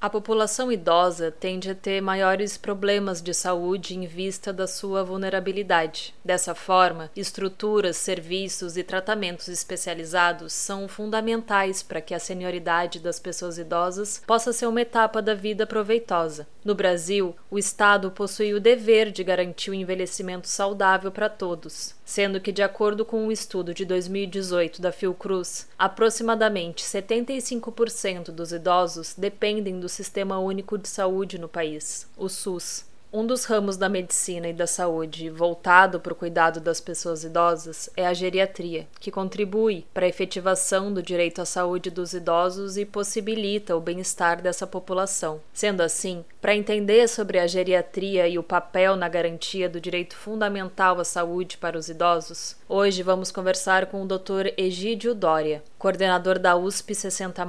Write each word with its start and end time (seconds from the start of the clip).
A 0.00 0.08
população 0.08 0.72
idosa 0.72 1.30
tende 1.30 1.68
a 1.68 1.74
ter 1.74 2.00
maiores 2.00 2.56
problemas 2.56 3.20
de 3.20 3.34
saúde 3.34 3.94
em 3.94 4.06
vista 4.06 4.50
da 4.50 4.66
sua 4.66 5.04
vulnerabilidade. 5.04 6.14
Dessa 6.24 6.54
forma, 6.54 7.10
estruturas, 7.14 7.98
serviços 7.98 8.78
e 8.78 8.82
tratamentos 8.82 9.46
especializados 9.48 10.54
são 10.54 10.88
fundamentais 10.88 11.82
para 11.82 12.00
que 12.00 12.14
a 12.14 12.18
senioridade 12.18 12.98
das 12.98 13.20
pessoas 13.20 13.58
idosas 13.58 14.22
possa 14.26 14.54
ser 14.54 14.68
uma 14.68 14.80
etapa 14.80 15.20
da 15.20 15.34
vida 15.34 15.66
proveitosa. 15.66 16.48
No 16.64 16.74
Brasil, 16.74 17.34
o 17.50 17.58
Estado 17.58 18.10
possui 18.10 18.54
o 18.54 18.60
dever 18.60 19.10
de 19.10 19.24
garantir 19.24 19.70
o 19.70 19.74
envelhecimento 19.74 20.48
saudável 20.48 21.10
para 21.10 21.28
todos 21.28 21.94
sendo 22.10 22.40
que, 22.40 22.50
de 22.50 22.60
acordo 22.60 23.04
com 23.04 23.24
um 23.24 23.30
estudo 23.30 23.72
de 23.72 23.84
2018 23.84 24.82
da 24.82 24.90
Fiocruz, 24.90 25.68
aproximadamente 25.78 26.82
75% 26.82 28.32
dos 28.32 28.52
idosos 28.52 29.14
dependem 29.16 29.78
do 29.78 29.88
Sistema 29.88 30.40
Único 30.40 30.76
de 30.76 30.88
Saúde 30.88 31.38
no 31.38 31.48
país, 31.48 32.08
o 32.16 32.28
SUS. 32.28 32.84
Um 33.12 33.26
dos 33.26 33.44
ramos 33.44 33.76
da 33.76 33.88
medicina 33.88 34.48
e 34.48 34.52
da 34.52 34.68
saúde 34.68 35.30
voltado 35.30 35.98
para 35.98 36.12
o 36.12 36.16
cuidado 36.16 36.60
das 36.60 36.80
pessoas 36.80 37.24
idosas 37.24 37.90
é 37.96 38.06
a 38.06 38.14
geriatria, 38.14 38.86
que 39.00 39.10
contribui 39.10 39.84
para 39.92 40.06
a 40.06 40.08
efetivação 40.08 40.94
do 40.94 41.02
direito 41.02 41.42
à 41.42 41.44
saúde 41.44 41.90
dos 41.90 42.12
idosos 42.12 42.76
e 42.76 42.84
possibilita 42.84 43.76
o 43.76 43.80
bem-estar 43.80 44.40
dessa 44.40 44.64
população. 44.64 45.40
Sendo 45.52 45.80
assim, 45.80 46.24
para 46.40 46.56
entender 46.56 47.06
sobre 47.08 47.38
a 47.38 47.46
geriatria 47.46 48.26
e 48.26 48.38
o 48.38 48.42
papel 48.42 48.96
na 48.96 49.08
garantia 49.08 49.68
do 49.68 49.80
direito 49.80 50.16
fundamental 50.16 50.98
à 50.98 51.04
saúde 51.04 51.58
para 51.58 51.76
os 51.76 51.88
idosos, 51.88 52.56
hoje 52.68 53.02
vamos 53.02 53.30
conversar 53.30 53.86
com 53.86 54.02
o 54.02 54.06
Dr. 54.06 54.54
Egídio 54.56 55.14
Dória, 55.14 55.62
coordenador 55.78 56.38
da 56.38 56.56
USP 56.56 56.94
60, 56.94 57.46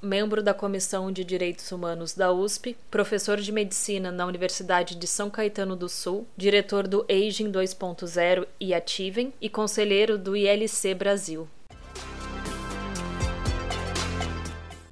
membro 0.00 0.42
da 0.42 0.54
Comissão 0.54 1.12
de 1.12 1.24
Direitos 1.24 1.70
Humanos 1.70 2.14
da 2.14 2.32
USP, 2.32 2.76
professor 2.90 3.38
de 3.38 3.52
medicina 3.52 4.10
na 4.10 4.24
Universidade 4.24 4.94
de 4.94 5.06
São 5.06 5.28
Caetano 5.28 5.76
do 5.76 5.88
Sul, 5.88 6.26
diretor 6.36 6.88
do 6.88 7.04
Aging 7.10 7.52
2.0 7.52 8.46
e 8.58 8.72
Ativem 8.72 9.32
e 9.40 9.48
conselheiro 9.50 10.16
do 10.16 10.34
ILC 10.34 10.94
Brasil. 10.94 11.46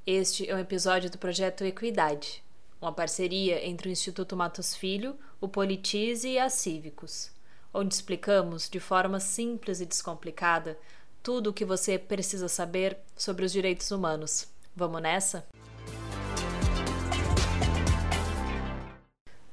Este 0.06 0.48
é 0.50 0.54
um 0.54 0.58
episódio 0.58 1.08
do 1.08 1.18
projeto 1.18 1.64
Equidade, 1.64 2.42
uma 2.80 2.92
parceria 2.92 3.66
entre 3.66 3.88
o 3.88 3.92
Instituto 3.92 4.36
Matos 4.36 4.74
Filho, 4.74 5.14
o 5.40 5.46
Politize 5.46 6.28
e 6.28 6.38
a 6.38 6.48
Cívicos, 6.48 7.30
onde 7.74 7.92
explicamos 7.92 8.70
de 8.70 8.80
forma 8.80 9.20
simples 9.20 9.80
e 9.80 9.86
descomplicada 9.86 10.78
tudo 11.22 11.50
o 11.50 11.52
que 11.52 11.64
você 11.64 11.98
precisa 11.98 12.48
saber 12.48 12.96
sobre 13.14 13.44
os 13.44 13.52
direitos 13.52 13.90
humanos. 13.90 14.48
Vamos 14.74 15.02
nessa? 15.02 15.44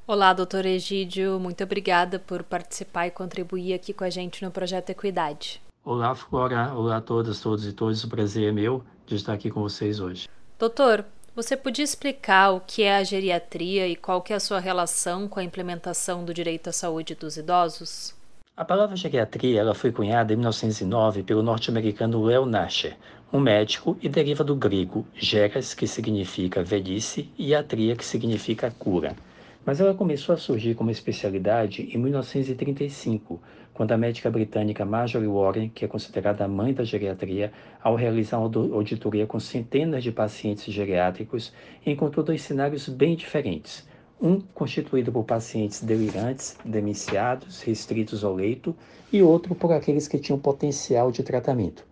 Olá, 0.08 0.32
doutor 0.32 0.66
Egídio, 0.66 1.38
muito 1.38 1.62
obrigada 1.66 2.18
por 2.18 2.42
participar 2.44 3.08
e 3.08 3.12
contribuir 3.12 3.74
aqui 3.74 3.92
com 3.92 4.06
a 4.06 4.10
gente 4.10 4.42
no 4.46 4.50
projeto 4.50 4.90
Equidade. 4.92 5.62
Olá, 5.84 6.16
Flora. 6.16 6.74
Olá 6.74 6.98
a 6.98 7.02
todas, 7.02 7.42
todos 7.42 7.68
e 7.68 7.74
todos. 7.74 8.06
O 8.06 8.08
prazer 8.08 8.48
é 8.48 8.52
meu 8.54 8.84
de 9.06 9.16
estar 9.16 9.34
aqui 9.34 9.50
com 9.50 9.62
vocês 9.62 10.00
hoje. 10.00 10.30
Doutor, 10.58 11.06
você 11.38 11.56
podia 11.56 11.86
explicar 11.86 12.50
o 12.50 12.60
que 12.60 12.82
é 12.82 12.98
a 12.98 13.04
geriatria 13.04 13.88
e 13.88 13.96
qual 13.96 14.24
que 14.24 14.34
é 14.34 14.36
a 14.36 14.40
sua 14.40 14.60
relação 14.60 15.28
com 15.28 15.40
a 15.40 15.44
implementação 15.44 16.26
do 16.26 16.34
direito 16.34 16.68
à 16.68 16.72
saúde 16.72 17.14
dos 17.14 17.38
idosos? 17.38 18.16
A 18.56 18.66
palavra 18.66 18.96
geriatria 18.96 19.60
ela 19.60 19.76
foi 19.76 19.92
cunhada 19.92 20.34
em 20.34 20.36
1909 20.36 21.22
pelo 21.22 21.44
norte-americano 21.44 22.24
Leo 22.24 22.44
Nasher, 22.44 22.98
um 23.32 23.40
médico, 23.40 23.96
e 24.02 24.10
deriva 24.10 24.44
do 24.44 24.56
grego 24.56 25.06
geras, 25.14 25.76
que 25.76 25.86
significa 25.86 26.64
velhice, 26.64 27.30
e 27.38 27.54
atria, 27.54 27.96
que 27.96 28.04
significa 28.04 28.72
cura. 28.72 29.16
Mas 29.64 29.80
ela 29.80 29.94
começou 29.94 30.34
a 30.34 30.40
surgir 30.40 30.74
como 30.74 30.90
especialidade 30.90 31.88
em 31.94 32.00
1935, 32.00 33.40
quando 33.78 33.92
a 33.92 33.98
médica 33.98 34.32
britânica 34.32 34.84
Marjorie 34.84 35.28
Warren, 35.28 35.70
que 35.70 35.86
é 35.86 35.88
considerada 35.88 36.44
a 36.44 36.48
mãe 36.48 36.74
da 36.74 36.84
geriatria, 36.84 37.52
ao 37.80 37.94
realizar 37.94 38.40
uma 38.40 38.76
auditoria 38.76 39.28
com 39.28 39.40
centenas 39.40 40.04
de 40.04 40.12
pacientes 40.12 40.74
geriátricos, 40.74 41.54
encontrou 41.86 42.26
dois 42.26 42.42
cenários 42.42 42.90
bem 42.90 43.16
diferentes 43.16 43.88
um 44.20 44.42
constituído 44.42 45.12
por 45.12 45.26
pacientes 45.26 45.84
delirantes, 45.84 46.58
demenciados, 46.66 47.62
restritos 47.62 48.24
ao 48.24 48.34
leito, 48.34 48.76
e 49.14 49.22
outro 49.22 49.54
por 49.54 49.72
aqueles 49.72 50.08
que 50.08 50.18
tinham 50.18 50.40
potencial 50.40 51.12
de 51.12 51.22
tratamento. 51.22 51.86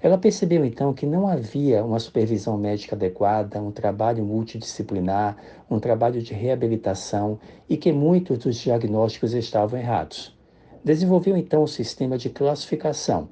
Ela 0.00 0.16
percebeu 0.16 0.64
então 0.64 0.94
que 0.94 1.04
não 1.04 1.28
havia 1.28 1.84
uma 1.84 1.98
supervisão 1.98 2.56
médica 2.56 2.96
adequada, 2.96 3.60
um 3.60 3.70
trabalho 3.70 4.24
multidisciplinar, 4.24 5.36
um 5.70 5.78
trabalho 5.78 6.22
de 6.22 6.32
reabilitação 6.32 7.38
e 7.68 7.76
que 7.76 7.92
muitos 7.92 8.38
dos 8.38 8.56
diagnósticos 8.56 9.34
estavam 9.34 9.78
errados. 9.78 10.35
Desenvolveu 10.86 11.36
então 11.36 11.64
um 11.64 11.66
sistema 11.66 12.16
de 12.16 12.30
classificação, 12.30 13.28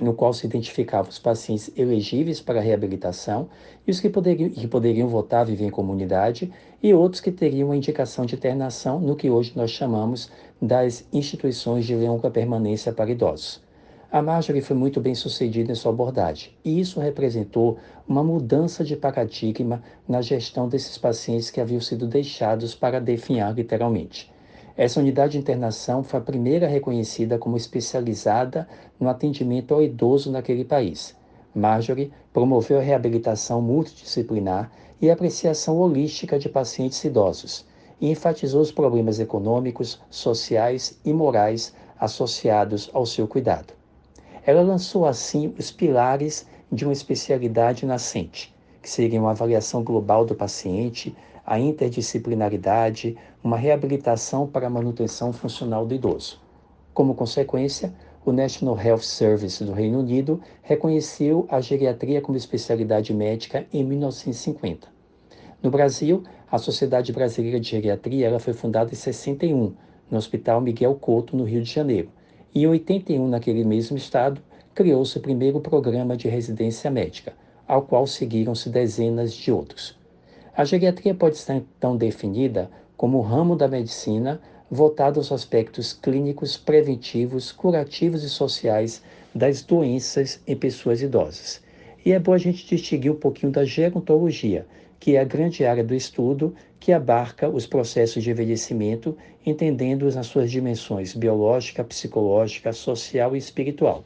no 0.00 0.12
qual 0.12 0.32
se 0.32 0.48
identificavam 0.48 1.08
os 1.08 1.18
pacientes 1.20 1.70
elegíveis 1.76 2.40
para 2.40 2.60
reabilitação 2.60 3.48
e 3.86 3.90
os 3.92 4.00
que 4.00 4.10
poderiam, 4.10 4.50
que 4.50 4.66
poderiam 4.66 5.06
votar 5.06 5.46
viver 5.46 5.66
em 5.66 5.70
comunidade 5.70 6.52
e 6.82 6.92
outros 6.92 7.20
que 7.20 7.30
teriam 7.30 7.70
a 7.70 7.76
indicação 7.76 8.26
de 8.26 8.34
internação 8.34 8.98
no 8.98 9.14
que 9.14 9.30
hoje 9.30 9.52
nós 9.54 9.70
chamamos 9.70 10.28
das 10.60 11.06
instituições 11.12 11.86
de 11.86 11.94
longa 11.94 12.28
permanência 12.32 12.92
para 12.92 13.12
idosos. 13.12 13.62
A 14.10 14.20
Marjorie 14.20 14.60
foi 14.60 14.74
muito 14.74 15.00
bem 15.00 15.14
sucedida 15.14 15.70
em 15.70 15.76
sua 15.76 15.92
abordagem, 15.92 16.52
e 16.64 16.80
isso 16.80 16.98
representou 16.98 17.78
uma 18.08 18.24
mudança 18.24 18.82
de 18.82 18.96
paradigma 18.96 19.80
na 20.08 20.20
gestão 20.20 20.68
desses 20.68 20.98
pacientes 20.98 21.48
que 21.48 21.60
haviam 21.60 21.80
sido 21.80 22.08
deixados 22.08 22.74
para 22.74 23.00
definhar 23.00 23.54
literalmente. 23.54 24.31
Essa 24.76 25.00
unidade 25.00 25.32
de 25.32 25.38
internação 25.38 26.02
foi 26.02 26.18
a 26.18 26.22
primeira 26.22 26.66
reconhecida 26.66 27.38
como 27.38 27.56
especializada 27.56 28.66
no 28.98 29.08
atendimento 29.08 29.74
ao 29.74 29.82
idoso 29.82 30.30
naquele 30.30 30.64
país. 30.64 31.14
Marjorie 31.54 32.10
promoveu 32.32 32.78
a 32.78 32.82
reabilitação 32.82 33.60
multidisciplinar 33.60 34.72
e 35.00 35.10
a 35.10 35.12
apreciação 35.12 35.78
holística 35.78 36.38
de 36.38 36.48
pacientes 36.48 37.04
idosos 37.04 37.66
e 38.00 38.10
enfatizou 38.10 38.62
os 38.62 38.72
problemas 38.72 39.20
econômicos, 39.20 40.00
sociais 40.08 40.98
e 41.04 41.12
morais 41.12 41.74
associados 42.00 42.90
ao 42.94 43.04
seu 43.04 43.28
cuidado. 43.28 43.74
Ela 44.44 44.62
lançou 44.62 45.06
assim 45.06 45.54
os 45.58 45.70
pilares 45.70 46.46
de 46.70 46.84
uma 46.84 46.92
especialidade 46.92 47.84
nascente, 47.84 48.52
que 48.80 48.88
seriam 48.88 49.28
a 49.28 49.32
avaliação 49.32 49.84
global 49.84 50.24
do 50.24 50.34
paciente, 50.34 51.14
a 51.44 51.60
interdisciplinaridade, 51.60 53.16
uma 53.42 53.56
reabilitação 53.56 54.46
para 54.46 54.66
a 54.66 54.70
manutenção 54.70 55.32
funcional 55.32 55.84
do 55.84 55.94
idoso. 55.94 56.40
Como 56.94 57.14
consequência, 57.14 57.92
o 58.24 58.30
National 58.30 58.78
Health 58.78 59.02
Service 59.02 59.64
do 59.64 59.72
Reino 59.72 59.98
Unido 59.98 60.40
reconheceu 60.62 61.46
a 61.50 61.60
geriatria 61.60 62.20
como 62.20 62.36
especialidade 62.36 63.12
médica 63.12 63.66
em 63.72 63.82
1950. 63.82 64.86
No 65.62 65.70
Brasil, 65.70 66.22
a 66.50 66.58
Sociedade 66.58 67.12
Brasileira 67.12 67.58
de 67.58 67.68
Geriatria 67.68 68.28
ela 68.28 68.38
foi 68.38 68.52
fundada 68.52 68.92
em 68.92 68.96
61, 68.96 69.74
no 70.10 70.18
Hospital 70.18 70.60
Miguel 70.60 70.94
Couto, 70.94 71.36
no 71.36 71.44
Rio 71.44 71.62
de 71.62 71.70
Janeiro, 71.70 72.10
Em 72.54 72.66
81, 72.66 73.28
naquele 73.28 73.64
mesmo 73.64 73.96
estado, 73.96 74.38
criou-se 74.74 75.16
o 75.16 75.22
primeiro 75.22 75.58
programa 75.58 76.16
de 76.16 76.28
residência 76.28 76.90
médica, 76.90 77.32
ao 77.66 77.80
qual 77.80 78.06
seguiram-se 78.06 78.68
dezenas 78.68 79.32
de 79.32 79.50
outros. 79.50 79.98
A 80.54 80.62
geriatria 80.62 81.14
pode 81.14 81.38
ser 81.38 81.64
então 81.78 81.96
definida 81.96 82.70
como 83.02 83.20
ramo 83.20 83.56
da 83.56 83.66
medicina 83.66 84.40
voltado 84.70 85.18
aos 85.18 85.32
aspectos 85.32 85.92
clínicos, 85.92 86.56
preventivos, 86.56 87.50
curativos 87.50 88.22
e 88.22 88.28
sociais 88.28 89.02
das 89.34 89.60
doenças 89.60 90.40
em 90.46 90.54
pessoas 90.54 91.02
idosas. 91.02 91.60
E 92.06 92.12
é 92.12 92.18
bom 92.20 92.32
a 92.32 92.38
gente 92.38 92.64
distinguir 92.64 93.10
um 93.10 93.16
pouquinho 93.16 93.50
da 93.50 93.64
gerontologia, 93.64 94.64
que 95.00 95.16
é 95.16 95.20
a 95.20 95.24
grande 95.24 95.64
área 95.64 95.82
do 95.82 95.96
estudo 95.96 96.54
que 96.78 96.92
abarca 96.92 97.48
os 97.48 97.66
processos 97.66 98.22
de 98.22 98.30
envelhecimento, 98.30 99.16
entendendo-os 99.44 100.14
nas 100.14 100.28
suas 100.28 100.48
dimensões 100.48 101.12
biológica, 101.12 101.82
psicológica, 101.82 102.72
social 102.72 103.34
e 103.34 103.38
espiritual. 103.38 104.04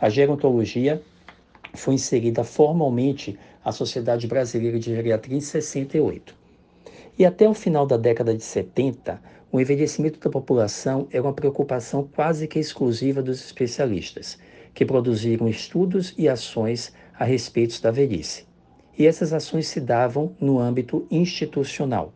A 0.00 0.08
gerontologia 0.08 1.00
foi 1.72 1.94
inserida 1.94 2.42
formalmente 2.42 3.38
à 3.64 3.70
Sociedade 3.70 4.26
Brasileira 4.26 4.76
de 4.76 4.92
Geriatria 4.92 5.36
em 5.36 5.40
68. 5.40 6.37
E 7.18 7.26
até 7.26 7.48
o 7.48 7.52
final 7.52 7.84
da 7.84 7.96
década 7.96 8.32
de 8.32 8.44
70, 8.44 9.20
o 9.50 9.60
envelhecimento 9.60 10.20
da 10.20 10.30
população 10.30 11.08
era 11.10 11.20
uma 11.20 11.32
preocupação 11.32 12.08
quase 12.14 12.46
que 12.46 12.60
exclusiva 12.60 13.20
dos 13.20 13.44
especialistas, 13.44 14.38
que 14.72 14.86
produziram 14.86 15.48
estudos 15.48 16.14
e 16.16 16.28
ações 16.28 16.92
a 17.18 17.24
respeito 17.24 17.82
da 17.82 17.90
velhice. 17.90 18.46
E 18.96 19.04
essas 19.04 19.32
ações 19.32 19.66
se 19.66 19.80
davam 19.80 20.36
no 20.40 20.60
âmbito 20.60 21.08
institucional. 21.10 22.12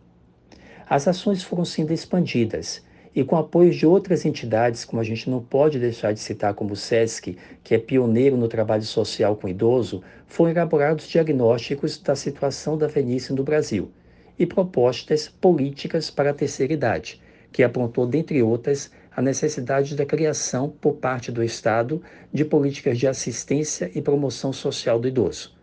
As 0.88 1.08
ações 1.08 1.42
foram 1.42 1.64
sendo 1.64 1.92
expandidas 1.92 2.80
e 3.12 3.24
com 3.24 3.36
apoio 3.36 3.72
de 3.72 3.84
outras 3.84 4.24
entidades, 4.24 4.84
como 4.84 5.02
a 5.02 5.04
gente 5.04 5.28
não 5.28 5.42
pode 5.42 5.80
deixar 5.80 6.12
de 6.12 6.20
citar 6.20 6.54
como 6.54 6.74
o 6.74 6.76
SESC, 6.76 7.36
que 7.64 7.74
é 7.74 7.78
pioneiro 7.78 8.36
no 8.36 8.46
trabalho 8.46 8.84
social 8.84 9.34
com 9.34 9.48
idoso, 9.48 10.00
foram 10.28 10.52
elaborados 10.52 11.08
diagnósticos 11.08 11.98
da 11.98 12.14
situação 12.14 12.78
da 12.78 12.86
velhice 12.86 13.32
no 13.32 13.42
Brasil 13.42 13.90
e 14.38 14.46
propostas 14.46 15.28
políticas 15.28 16.10
para 16.10 16.30
a 16.30 16.34
terceira 16.34 16.72
idade, 16.72 17.20
que 17.52 17.62
apontou, 17.62 18.06
dentre 18.06 18.42
outras, 18.42 18.90
a 19.14 19.20
necessidade 19.20 19.94
da 19.94 20.06
criação, 20.06 20.68
por 20.80 20.94
parte 20.94 21.30
do 21.30 21.44
Estado, 21.44 22.02
de 22.32 22.44
políticas 22.44 22.98
de 22.98 23.06
assistência 23.06 23.90
e 23.94 24.00
promoção 24.00 24.52
social 24.52 24.98
do 24.98 25.08
idoso. 25.08 25.54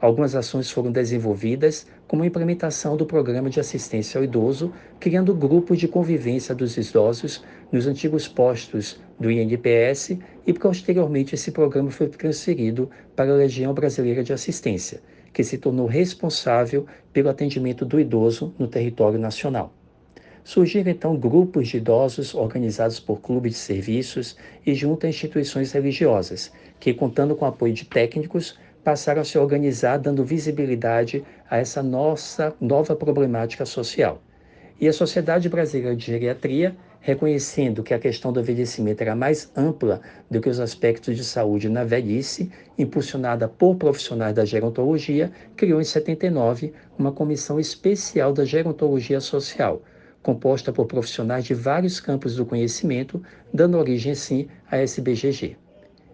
Algumas 0.00 0.36
ações 0.36 0.70
foram 0.70 0.92
desenvolvidas, 0.92 1.86
como 2.06 2.22
a 2.22 2.26
implementação 2.26 2.96
do 2.96 3.04
Programa 3.04 3.50
de 3.50 3.58
Assistência 3.58 4.18
ao 4.18 4.24
Idoso, 4.24 4.72
criando 5.00 5.34
grupos 5.34 5.78
de 5.78 5.88
convivência 5.88 6.54
dos 6.54 6.76
idosos 6.76 7.42
nos 7.72 7.86
antigos 7.86 8.28
postos 8.28 9.00
do 9.18 9.28
INPS 9.28 10.16
e, 10.46 10.52
posteriormente, 10.52 11.34
esse 11.34 11.50
programa 11.50 11.90
foi 11.90 12.06
transferido 12.06 12.88
para 13.16 13.32
a 13.32 13.36
Legião 13.36 13.74
Brasileira 13.74 14.22
de 14.22 14.32
Assistência, 14.32 15.00
que 15.38 15.44
se 15.44 15.56
tornou 15.56 15.86
responsável 15.86 16.84
pelo 17.12 17.28
atendimento 17.28 17.86
do 17.86 18.00
idoso 18.00 18.52
no 18.58 18.66
território 18.66 19.20
nacional. 19.20 19.72
Surgiram 20.42 20.90
então 20.90 21.16
grupos 21.16 21.68
de 21.68 21.76
idosos 21.76 22.34
organizados 22.34 22.98
por 22.98 23.20
clubes 23.20 23.52
de 23.52 23.58
serviços 23.58 24.36
e 24.66 24.74
junto 24.74 25.06
a 25.06 25.08
instituições 25.08 25.70
religiosas, 25.70 26.52
que, 26.80 26.92
contando 26.92 27.36
com 27.36 27.44
o 27.44 27.48
apoio 27.48 27.72
de 27.72 27.84
técnicos, 27.84 28.58
passaram 28.82 29.20
a 29.20 29.24
se 29.24 29.38
organizar 29.38 29.98
dando 29.98 30.24
visibilidade 30.24 31.24
a 31.48 31.58
essa 31.58 31.84
nossa 31.84 32.52
nova 32.60 32.96
problemática 32.96 33.64
social. 33.64 34.20
E 34.80 34.86
a 34.86 34.92
Sociedade 34.92 35.48
Brasileira 35.48 35.96
de 35.96 36.06
Geriatria, 36.06 36.76
reconhecendo 37.00 37.82
que 37.82 37.92
a 37.92 37.98
questão 37.98 38.32
do 38.32 38.38
envelhecimento 38.38 39.02
era 39.02 39.16
mais 39.16 39.50
ampla 39.56 40.00
do 40.30 40.40
que 40.40 40.48
os 40.48 40.60
aspectos 40.60 41.16
de 41.16 41.24
saúde 41.24 41.68
na 41.68 41.82
velhice, 41.82 42.48
impulsionada 42.78 43.48
por 43.48 43.74
profissionais 43.74 44.36
da 44.36 44.44
gerontologia, 44.44 45.32
criou 45.56 45.80
em 45.80 45.84
79 45.84 46.72
uma 46.96 47.10
comissão 47.10 47.58
especial 47.58 48.32
da 48.32 48.44
gerontologia 48.44 49.20
social, 49.20 49.82
composta 50.22 50.72
por 50.72 50.86
profissionais 50.86 51.44
de 51.44 51.54
vários 51.54 51.98
campos 51.98 52.36
do 52.36 52.46
conhecimento, 52.46 53.20
dando 53.52 53.78
origem, 53.78 54.14
sim, 54.14 54.46
à 54.70 54.76
SBGG. 54.76 55.56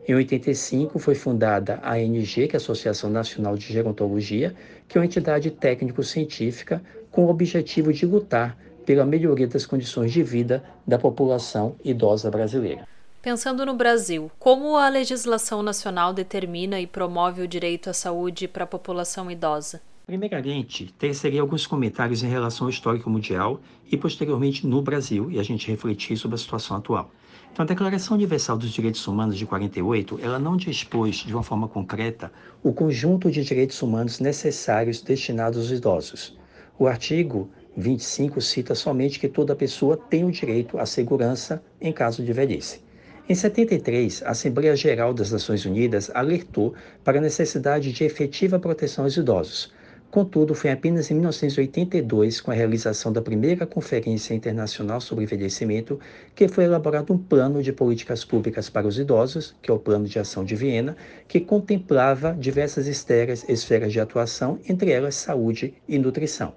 Em 0.06 0.14
85 0.14 0.98
foi 0.98 1.14
fundada 1.14 1.78
a 1.82 1.94
ANG, 1.94 2.46
que 2.46 2.54
é 2.54 2.54
a 2.54 2.56
Associação 2.56 3.08
Nacional 3.10 3.56
de 3.56 3.72
Gerontologia, 3.72 4.54
que 4.86 4.96
é 4.96 5.00
uma 5.00 5.06
entidade 5.06 5.50
técnico-científica 5.50 6.82
com 7.14 7.26
o 7.26 7.30
objetivo 7.30 7.92
de 7.92 8.04
lutar 8.04 8.58
pela 8.84 9.06
melhoria 9.06 9.46
das 9.46 9.64
condições 9.64 10.12
de 10.12 10.22
vida 10.22 10.64
da 10.84 10.98
população 10.98 11.76
idosa 11.84 12.28
brasileira. 12.28 12.86
Pensando 13.22 13.64
no 13.64 13.72
Brasil, 13.72 14.30
como 14.38 14.76
a 14.76 14.88
legislação 14.88 15.62
nacional 15.62 16.12
determina 16.12 16.80
e 16.80 16.86
promove 16.86 17.40
o 17.40 17.48
direito 17.48 17.88
à 17.88 17.92
saúde 17.92 18.48
para 18.48 18.64
a 18.64 18.66
população 18.66 19.30
idosa? 19.30 19.80
Primeiramente, 20.04 20.92
tecerei 20.98 21.38
alguns 21.38 21.66
comentários 21.66 22.22
em 22.22 22.28
relação 22.28 22.66
ao 22.66 22.70
histórico 22.70 23.08
mundial 23.08 23.60
e 23.90 23.96
posteriormente 23.96 24.66
no 24.66 24.82
Brasil 24.82 25.30
e 25.30 25.38
a 25.38 25.42
gente 25.42 25.70
refletir 25.70 26.18
sobre 26.18 26.34
a 26.34 26.38
situação 26.38 26.76
atual. 26.76 27.10
Então, 27.50 27.62
a 27.62 27.66
Declaração 27.66 28.16
Universal 28.16 28.58
dos 28.58 28.70
Direitos 28.70 29.06
Humanos 29.06 29.38
de 29.38 29.46
48, 29.46 30.18
ela 30.20 30.38
não 30.38 30.56
dispôs 30.56 31.18
de 31.18 31.32
uma 31.32 31.44
forma 31.44 31.68
concreta 31.68 32.32
o 32.62 32.72
conjunto 32.72 33.30
de 33.30 33.44
direitos 33.44 33.80
humanos 33.80 34.18
necessários 34.18 35.00
destinados 35.00 35.58
aos 35.58 35.70
idosos. 35.70 36.36
O 36.76 36.86
artigo 36.88 37.48
25 37.76 38.40
cita 38.40 38.74
somente 38.74 39.20
que 39.20 39.28
toda 39.28 39.54
pessoa 39.54 39.96
tem 39.96 40.24
o 40.24 40.30
direito 40.30 40.76
à 40.78 40.84
segurança 40.84 41.62
em 41.80 41.92
caso 41.92 42.22
de 42.22 42.32
velhice. 42.32 42.80
Em 43.28 43.34
73, 43.34 44.22
a 44.22 44.30
Assembleia 44.30 44.74
Geral 44.74 45.14
das 45.14 45.30
Nações 45.30 45.64
Unidas 45.64 46.10
alertou 46.12 46.74
para 47.04 47.18
a 47.18 47.22
necessidade 47.22 47.92
de 47.92 48.04
efetiva 48.04 48.58
proteção 48.58 49.04
aos 49.04 49.16
idosos, 49.16 49.72
Contudo, 50.14 50.54
foi 50.54 50.70
apenas 50.70 51.10
em 51.10 51.14
1982, 51.14 52.40
com 52.40 52.52
a 52.52 52.54
realização 52.54 53.12
da 53.12 53.20
primeira 53.20 53.66
Conferência 53.66 54.32
Internacional 54.32 55.00
sobre 55.00 55.24
Envelhecimento, 55.24 55.98
que 56.36 56.46
foi 56.46 56.62
elaborado 56.62 57.12
um 57.12 57.18
plano 57.18 57.60
de 57.60 57.72
políticas 57.72 58.24
públicas 58.24 58.70
para 58.70 58.86
os 58.86 58.96
idosos, 58.96 59.56
que 59.60 59.72
é 59.72 59.74
o 59.74 59.78
Plano 59.80 60.06
de 60.06 60.16
Ação 60.20 60.44
de 60.44 60.54
Viena, 60.54 60.96
que 61.26 61.40
contemplava 61.40 62.32
diversas 62.32 62.86
esferas, 62.86 63.44
de 63.90 63.98
atuação, 63.98 64.60
entre 64.68 64.92
elas 64.92 65.16
saúde 65.16 65.74
e 65.88 65.98
nutrição. 65.98 66.54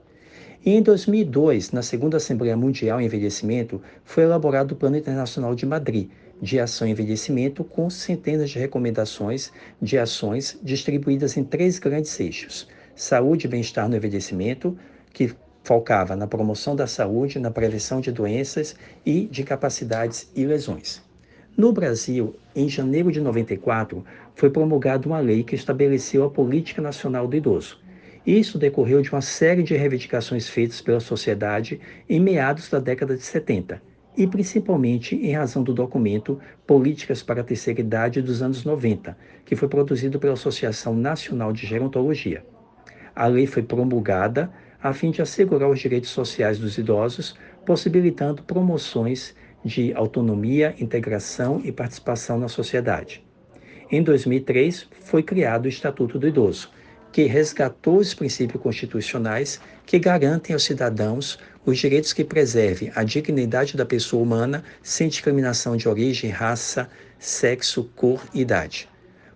E 0.68 0.72
em 0.72 0.82
2002, 0.82 1.72
na 1.72 1.82
segunda 1.82 2.18
Assembleia 2.18 2.58
Mundial 2.58 3.00
em 3.00 3.06
Envelhecimento, 3.06 3.82
foi 4.04 4.26
elaborado 4.26 4.74
o 4.74 4.76
Plano 4.76 4.98
Internacional 4.98 5.56
de 5.56 5.66
Madrid, 5.66 6.10
de 6.42 6.60
ação 6.60 6.86
em 6.86 6.92
envelhecimento, 6.92 7.64
com 7.64 7.90
centenas 7.90 8.50
de 8.50 8.60
recomendações 8.60 9.50
de 9.82 9.98
ações 9.98 10.60
distribuídas 10.62 11.38
em 11.38 11.44
três 11.46 11.80
grandes 11.80 12.20
eixos 12.20 12.68
saúde 12.94 13.48
e 13.48 13.50
bem-estar 13.50 13.88
no 13.88 13.96
envelhecimento, 13.96 14.78
que 15.14 15.34
focava 15.64 16.18
na 16.18 16.28
promoção 16.28 16.76
da 16.76 16.86
saúde, 16.86 17.40
na 17.40 17.50
prevenção 17.50 18.02
de 18.02 18.12
doenças 18.12 18.76
e 19.06 19.22
de 19.28 19.46
capacidades 19.46 20.30
e 20.36 20.44
lesões. 20.44 21.02
No 21.56 21.72
Brasil, 21.72 22.36
em 22.54 22.68
janeiro 22.68 23.10
de 23.10 23.22
94, 23.22 24.04
foi 24.36 24.50
promulgada 24.50 25.08
uma 25.08 25.20
lei 25.20 25.46
que 25.46 25.56
estabeleceu 25.56 26.26
a 26.26 26.30
Política 26.30 26.82
Nacional 26.82 27.26
do 27.26 27.38
Idoso. 27.38 27.87
Isso 28.28 28.60
decorreu 28.60 29.02
de 29.02 29.12
uma 29.12 29.22
série 29.22 29.64
de 29.64 29.76
reivindicações 29.76 30.48
feitas 30.48 30.82
pela 30.82 31.00
sociedade 31.00 31.80
em 32.08 32.20
meados 32.20 32.70
da 32.70 32.80
década 32.80 33.18
de 33.18 33.24
70, 33.24 33.82
e 34.16 34.28
principalmente 34.28 35.16
em 35.16 35.32
razão 35.32 35.64
do 35.64 35.74
documento 35.74 36.40
Políticas 36.68 37.24
para 37.24 37.42
a 37.42 37.44
Terceira 37.44 37.80
Idade 37.80 38.22
dos 38.22 38.44
anos 38.44 38.64
90, 38.64 39.18
que 39.46 39.56
foi 39.56 39.68
produzido 39.68 40.20
pela 40.20 40.34
Associação 40.34 40.94
Nacional 40.94 41.52
de 41.52 41.66
Gerontologia 41.66 42.44
a 43.18 43.26
lei 43.26 43.48
foi 43.48 43.64
promulgada 43.64 44.52
a 44.80 44.94
fim 44.94 45.10
de 45.10 45.24
assegurar 45.24 45.68
os 45.68 45.80
direitos 45.80 46.12
sociais 46.12 46.60
dos 46.60 46.78
idosos, 46.78 47.36
possibilitando 47.66 48.44
promoções 48.44 49.36
de 49.66 49.92
autonomia, 49.96 50.76
integração 50.80 51.60
e 51.64 51.72
participação 51.72 52.38
na 52.38 52.48
sociedade. 52.48 53.26
Em 53.90 54.04
2003, 54.04 54.88
foi 55.02 55.24
criado 55.24 55.66
o 55.66 55.68
Estatuto 55.68 56.20
do 56.20 56.28
Idoso, 56.28 56.70
que 57.18 57.24
resgatou 57.24 57.98
os 57.98 58.14
princípios 58.14 58.62
constitucionais 58.62 59.60
que 59.88 59.98
garantem 59.98 60.54
aos 60.54 60.64
cidadãos 60.64 61.40
os 61.66 61.80
direitos 61.80 62.14
que 62.14 62.24
preservem 62.24 62.92
a 62.94 63.04
dignidade 63.04 63.76
da 63.76 63.88
pessoa 63.88 64.22
humana 64.22 64.64
sem 64.84 65.10
discriminação 65.10 65.76
de 65.76 65.90
origem, 65.90 66.30
raça, 66.30 66.88
sexo, 67.18 67.86
cor 67.96 68.22
e 68.36 68.42
idade. 68.42 68.88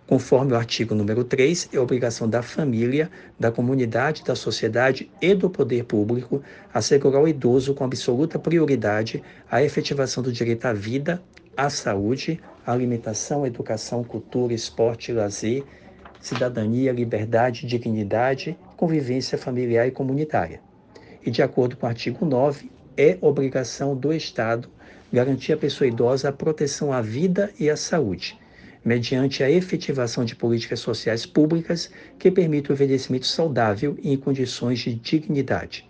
Conforme 0.06 0.52
o 0.52 0.56
artigo 0.56 0.94
número 0.94 1.24
3, 1.24 1.70
é 1.72 1.80
obrigação 1.80 2.30
da 2.30 2.40
família, 2.40 3.10
da 3.36 3.50
comunidade, 3.50 4.22
da 4.22 4.36
sociedade 4.36 5.10
e 5.20 5.34
do 5.34 5.50
poder 5.50 5.82
público 5.82 6.40
assegurar 6.72 7.18
ao 7.18 7.26
idoso 7.26 7.74
com 7.74 7.82
absoluta 7.82 8.38
prioridade 8.38 9.20
a 9.50 9.60
efetivação 9.60 10.22
do 10.22 10.32
direito 10.32 10.66
à 10.66 10.72
vida, 10.72 11.20
à 11.56 11.68
saúde, 11.68 12.40
à 12.64 12.70
alimentação, 12.70 13.44
educação, 13.44 14.04
cultura, 14.04 14.54
esporte, 14.54 15.12
lazer, 15.12 15.64
cidadania, 16.22 16.92
liberdade, 16.92 17.66
dignidade, 17.66 18.56
convivência 18.76 19.36
familiar 19.36 19.86
e 19.86 19.90
comunitária. 19.90 20.60
E 21.26 21.30
de 21.30 21.42
acordo 21.42 21.76
com 21.76 21.84
o 21.84 21.88
artigo 21.88 22.24
9, 22.24 22.70
é 22.96 23.18
obrigação 23.20 23.96
do 23.96 24.12
Estado 24.12 24.68
garantir 25.12 25.52
à 25.52 25.56
pessoa 25.56 25.88
idosa 25.88 26.28
a 26.28 26.32
proteção 26.32 26.92
à 26.92 27.02
vida 27.02 27.50
e 27.58 27.68
à 27.68 27.76
saúde, 27.76 28.38
mediante 28.84 29.42
a 29.42 29.50
efetivação 29.50 30.24
de 30.24 30.34
políticas 30.34 30.80
sociais 30.80 31.26
públicas 31.26 31.90
que 32.18 32.30
permitam 32.30 32.72
o 32.72 32.76
envelhecimento 32.76 33.26
saudável 33.26 33.96
e 34.02 34.12
em 34.12 34.16
condições 34.16 34.78
de 34.78 34.94
dignidade. 34.94 35.88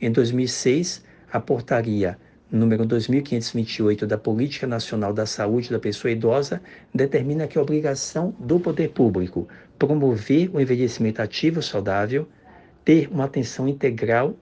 Em 0.00 0.10
2006, 0.10 1.02
a 1.32 1.40
portaria 1.40 2.18
número 2.50 2.86
2528 2.86 4.06
da 4.06 4.16
Política 4.16 4.66
Nacional 4.66 5.12
da 5.12 5.26
Saúde 5.26 5.70
da 5.70 5.78
Pessoa 5.78 6.10
Idosa 6.10 6.62
determina 6.94 7.46
que 7.46 7.58
a 7.58 7.62
obrigação 7.62 8.34
do 8.38 8.58
poder 8.58 8.88
público 8.90 9.46
promover 9.78 10.50
o 10.54 10.60
envelhecimento 10.60 11.22
ativo 11.22 11.62
saudável, 11.62 12.28
ter 12.84 13.08
uma 13.08 13.24
atenção 13.24 13.68
integral 13.68 14.36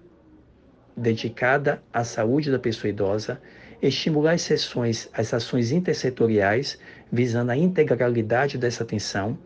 dedicada 0.97 1.83
à 1.93 2.02
saúde 2.05 2.50
da 2.50 2.59
pessoa 2.59 2.88
idosa, 2.88 3.40
estimular 3.83 4.33
as 4.33 4.43
sessões, 4.43 5.11
as 5.12 5.35
ações 5.35 5.71
intersetoriais 5.71 6.78
visando 7.12 7.52
a 7.52 7.57
integralidade 7.57 8.57
dessa 8.57 8.83
atenção, 8.83 9.38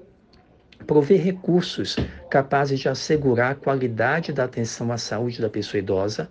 prover 0.87 1.20
recursos 1.20 1.97
capazes 2.30 2.78
de 2.78 2.88
assegurar 2.88 3.52
a 3.52 3.54
qualidade 3.54 4.32
da 4.32 4.44
atenção 4.44 4.92
à 4.92 4.97
saúde 4.97 5.40
da 5.40 5.50
pessoa 5.50 5.80
idosa, 5.80 6.30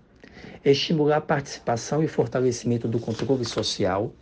estimular 0.63 1.18
a 1.18 1.22
participação 1.22 2.01
e 2.01 2.08
fortalecimento 2.08 2.88
do 2.88 3.00
controle 3.00 3.46
social, 3.46 4.13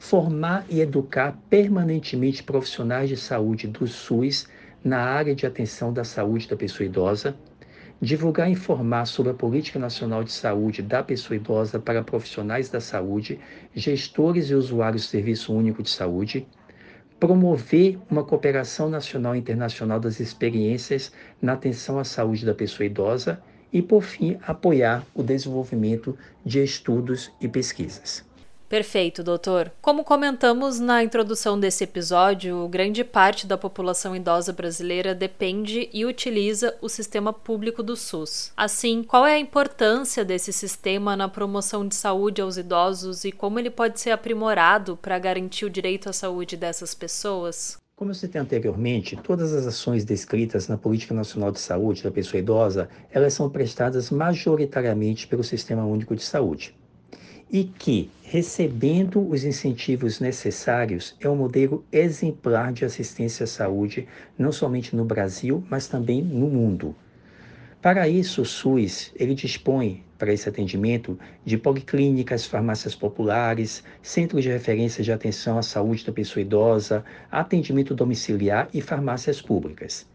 formar 0.00 0.64
e 0.70 0.80
educar 0.80 1.38
permanentemente 1.50 2.42
profissionais 2.42 3.10
de 3.10 3.18
saúde 3.18 3.68
do 3.68 3.86
SUS 3.86 4.48
na 4.82 4.98
área 4.98 5.34
de 5.34 5.44
atenção 5.46 5.92
da 5.92 6.04
saúde 6.04 6.48
da 6.48 6.56
pessoa 6.56 6.86
idosa, 6.86 7.36
divulgar 8.00 8.48
e 8.48 8.52
informar 8.52 9.04
sobre 9.04 9.30
a 9.30 9.34
Política 9.34 9.78
Nacional 9.78 10.24
de 10.24 10.32
Saúde 10.32 10.80
da 10.80 11.02
Pessoa 11.02 11.36
Idosa 11.36 11.78
para 11.78 12.02
profissionais 12.02 12.70
da 12.70 12.80
saúde, 12.80 13.38
gestores 13.74 14.48
e 14.48 14.54
usuários 14.54 15.02
do 15.02 15.08
Serviço 15.08 15.52
Único 15.54 15.82
de 15.82 15.90
Saúde, 15.90 16.48
promover 17.20 17.98
uma 18.10 18.24
cooperação 18.24 18.88
nacional 18.88 19.36
e 19.36 19.38
internacional 19.38 20.00
das 20.00 20.18
experiências 20.18 21.12
na 21.42 21.52
atenção 21.52 21.98
à 21.98 22.04
saúde 22.04 22.46
da 22.46 22.54
pessoa 22.54 22.86
idosa 22.86 23.38
e, 23.70 23.82
por 23.82 24.02
fim, 24.02 24.38
apoiar 24.46 25.04
o 25.14 25.22
desenvolvimento 25.22 26.16
de 26.42 26.64
estudos 26.64 27.30
e 27.38 27.46
pesquisas. 27.46 28.29
Perfeito, 28.70 29.24
doutor. 29.24 29.72
Como 29.82 30.04
comentamos 30.04 30.78
na 30.78 31.02
introdução 31.02 31.58
desse 31.58 31.82
episódio, 31.82 32.68
grande 32.68 33.02
parte 33.02 33.44
da 33.44 33.58
população 33.58 34.14
idosa 34.14 34.52
brasileira 34.52 35.12
depende 35.12 35.90
e 35.92 36.06
utiliza 36.06 36.76
o 36.80 36.88
sistema 36.88 37.32
público 37.32 37.82
do 37.82 37.96
SUS. 37.96 38.52
Assim, 38.56 39.02
qual 39.02 39.26
é 39.26 39.34
a 39.34 39.40
importância 39.40 40.24
desse 40.24 40.52
sistema 40.52 41.16
na 41.16 41.28
promoção 41.28 41.84
de 41.84 41.96
saúde 41.96 42.40
aos 42.40 42.56
idosos 42.56 43.24
e 43.24 43.32
como 43.32 43.58
ele 43.58 43.70
pode 43.70 43.98
ser 43.98 44.12
aprimorado 44.12 44.96
para 44.96 45.18
garantir 45.18 45.64
o 45.64 45.70
direito 45.70 46.08
à 46.08 46.12
saúde 46.12 46.56
dessas 46.56 46.94
pessoas? 46.94 47.76
Como 47.96 48.12
eu 48.12 48.14
citei 48.14 48.40
anteriormente, 48.40 49.16
todas 49.16 49.52
as 49.52 49.66
ações 49.66 50.04
descritas 50.04 50.68
na 50.68 50.78
Política 50.78 51.12
Nacional 51.12 51.50
de 51.50 51.58
Saúde 51.58 52.04
da 52.04 52.10
Pessoa 52.12 52.38
Idosa, 52.38 52.88
elas 53.10 53.34
são 53.34 53.50
prestadas 53.50 54.12
majoritariamente 54.12 55.26
pelo 55.26 55.42
Sistema 55.42 55.84
Único 55.84 56.14
de 56.14 56.22
Saúde 56.22 56.72
e 57.52 57.64
que, 57.64 58.10
recebendo 58.22 59.28
os 59.28 59.44
incentivos 59.44 60.20
necessários, 60.20 61.16
é 61.20 61.28
um 61.28 61.34
modelo 61.34 61.84
exemplar 61.90 62.72
de 62.72 62.84
assistência 62.84 63.44
à 63.44 63.46
saúde, 63.46 64.06
não 64.38 64.52
somente 64.52 64.94
no 64.94 65.04
Brasil, 65.04 65.64
mas 65.68 65.88
também 65.88 66.22
no 66.22 66.48
mundo. 66.48 66.94
Para 67.82 68.06
isso, 68.08 68.42
o 68.42 68.44
SUS 68.44 69.10
ele 69.16 69.34
dispõe 69.34 70.04
para 70.16 70.32
esse 70.32 70.48
atendimento 70.48 71.18
de 71.44 71.56
policlínicas, 71.56 72.44
farmácias 72.44 72.94
populares, 72.94 73.82
centros 74.02 74.44
de 74.44 74.50
referência 74.50 75.02
de 75.02 75.10
atenção 75.10 75.58
à 75.58 75.62
saúde 75.62 76.04
da 76.04 76.12
pessoa 76.12 76.42
idosa, 76.42 77.04
atendimento 77.30 77.94
domiciliar 77.94 78.68
e 78.72 78.82
farmácias 78.82 79.40
públicas. 79.40 80.06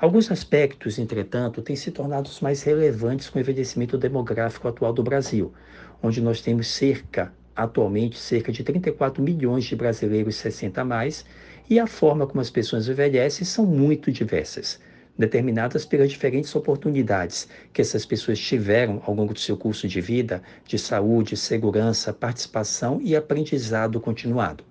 Alguns 0.00 0.30
aspectos, 0.30 0.96
entretanto, 0.96 1.60
têm 1.60 1.74
se 1.74 1.90
tornado 1.90 2.30
mais 2.40 2.62
relevantes 2.62 3.28
com 3.28 3.36
o 3.36 3.40
envelhecimento 3.40 3.98
demográfico 3.98 4.68
atual 4.68 4.92
do 4.92 5.02
Brasil, 5.02 5.52
onde 6.00 6.20
nós 6.20 6.40
temos 6.40 6.68
cerca, 6.68 7.34
atualmente, 7.54 8.16
cerca 8.16 8.52
de 8.52 8.62
34 8.62 9.20
milhões 9.20 9.64
de 9.64 9.74
brasileiros 9.74 10.36
60 10.36 10.80
a 10.80 10.84
mais, 10.84 11.24
e 11.68 11.80
a 11.80 11.86
forma 11.88 12.28
como 12.28 12.40
as 12.40 12.48
pessoas 12.48 12.88
envelhecem 12.88 13.44
são 13.44 13.66
muito 13.66 14.12
diversas, 14.12 14.78
determinadas 15.18 15.84
pelas 15.84 16.08
diferentes 16.08 16.54
oportunidades 16.54 17.48
que 17.72 17.82
essas 17.82 18.06
pessoas 18.06 18.38
tiveram 18.38 19.02
ao 19.04 19.12
longo 19.12 19.34
do 19.34 19.40
seu 19.40 19.56
curso 19.56 19.88
de 19.88 20.00
vida, 20.00 20.40
de 20.64 20.78
saúde, 20.78 21.36
segurança, 21.36 22.12
participação 22.12 23.00
e 23.02 23.16
aprendizado 23.16 24.00
continuado. 24.00 24.67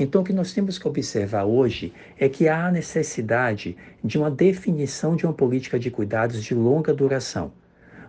Então, 0.00 0.22
o 0.22 0.24
que 0.24 0.32
nós 0.32 0.54
temos 0.54 0.78
que 0.78 0.88
observar 0.88 1.44
hoje 1.44 1.92
é 2.18 2.26
que 2.26 2.48
há 2.48 2.70
necessidade 2.70 3.76
de 4.02 4.16
uma 4.16 4.30
definição 4.30 5.14
de 5.14 5.26
uma 5.26 5.34
política 5.34 5.78
de 5.78 5.90
cuidados 5.90 6.42
de 6.42 6.54
longa 6.54 6.94
duração, 6.94 7.52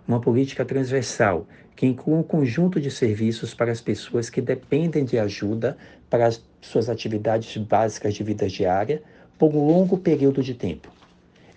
uma 0.07 0.21
política 0.21 0.63
transversal 0.63 1.45
que 1.75 1.85
inclua 1.85 2.19
um 2.19 2.23
conjunto 2.23 2.79
de 2.79 2.89
serviços 2.89 3.53
para 3.53 3.73
as 3.73 3.81
pessoas 3.81 4.29
que 4.29 4.39
dependem 4.39 5.03
de 5.03 5.19
ajuda 5.19 5.77
para 6.09 6.27
as 6.27 6.41
suas 6.61 6.87
atividades 6.87 7.57
básicas 7.57 8.13
de 8.13 8.23
vida 8.23 8.47
diária 8.47 9.03
por 9.37 9.53
um 9.53 9.67
longo 9.67 9.97
período 9.97 10.41
de 10.41 10.53
tempo. 10.53 10.89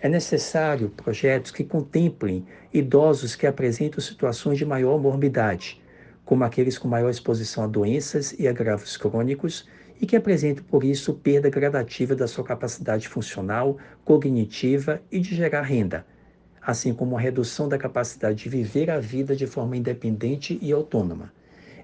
É 0.01 0.09
necessário 0.09 0.89
projetos 0.89 1.49
que 1.49 1.63
contemplem 1.63 2.45
idosos 2.73 3.37
que 3.37 3.47
apresentam 3.47 4.01
situações 4.01 4.57
de 4.57 4.65
maior 4.65 4.99
morbidade, 4.99 5.81
como 6.25 6.43
aqueles 6.43 6.77
com 6.77 6.89
maior 6.89 7.09
exposição 7.09 7.63
a 7.63 7.67
doenças 7.67 8.35
e 8.37 8.49
agravos 8.49 8.97
crônicos 8.97 9.65
e 9.99 10.05
que 10.05 10.15
apresentam, 10.15 10.63
por 10.63 10.83
isso, 10.83 11.13
perda 11.13 11.49
gradativa 11.49 12.15
da 12.15 12.27
sua 12.27 12.43
capacidade 12.43 13.07
funcional, 13.07 13.77
cognitiva 14.03 15.01
e 15.11 15.19
de 15.19 15.35
gerar 15.35 15.61
renda, 15.61 16.05
assim 16.61 16.93
como 16.93 17.17
a 17.17 17.19
redução 17.19 17.69
da 17.69 17.77
capacidade 17.77 18.43
de 18.43 18.49
viver 18.49 18.89
a 18.89 18.99
vida 18.99 19.35
de 19.35 19.47
forma 19.47 19.77
independente 19.77 20.59
e 20.61 20.71
autônoma. 20.71 21.31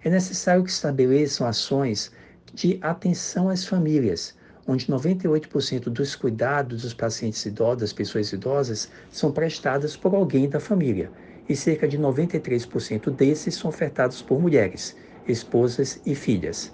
É 0.04 0.10
necessário 0.10 0.64
que 0.64 0.70
estabeleçam 0.70 1.48
ações 1.48 2.12
de 2.54 2.78
atenção 2.82 3.50
às 3.50 3.66
famílias, 3.66 4.36
onde 4.68 4.88
98% 4.88 5.84
dos 5.86 6.16
cuidados 6.16 6.82
dos 6.82 6.94
pacientes 6.94 7.46
idosos, 7.46 7.94
pessoas 7.94 8.32
idosas, 8.32 8.90
são 9.12 9.32
prestadas 9.32 9.96
por 9.96 10.14
alguém 10.14 10.50
da 10.50 10.60
família, 10.60 11.12
e 11.48 11.56
cerca 11.56 11.88
de 11.88 11.98
93% 11.98 13.10
desses 13.10 13.56
são 13.56 13.70
ofertados 13.70 14.22
por 14.22 14.40
mulheres, 14.40 14.96
esposas 15.28 16.02
e 16.06 16.16
filhas. 16.16 16.72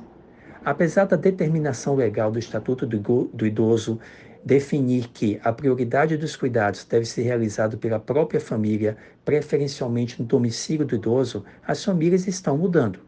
Apesar 0.67 1.05
da 1.05 1.15
determinação 1.15 1.95
legal 1.95 2.29
do 2.29 2.37
Estatuto 2.37 2.85
do 2.85 3.47
Idoso 3.47 4.01
definir 4.43 5.07
que 5.07 5.39
a 5.41 5.53
prioridade 5.53 6.17
dos 6.17 6.35
cuidados 6.35 6.83
deve 6.83 7.05
ser 7.05 7.21
realizado 7.21 7.77
pela 7.77 8.01
própria 8.01 8.41
família, 8.41 8.97
preferencialmente 9.23 10.21
no 10.21 10.27
domicílio 10.27 10.85
do 10.85 10.95
idoso, 10.95 11.45
as 11.65 11.81
famílias 11.81 12.27
estão 12.27 12.57
mudando. 12.57 12.99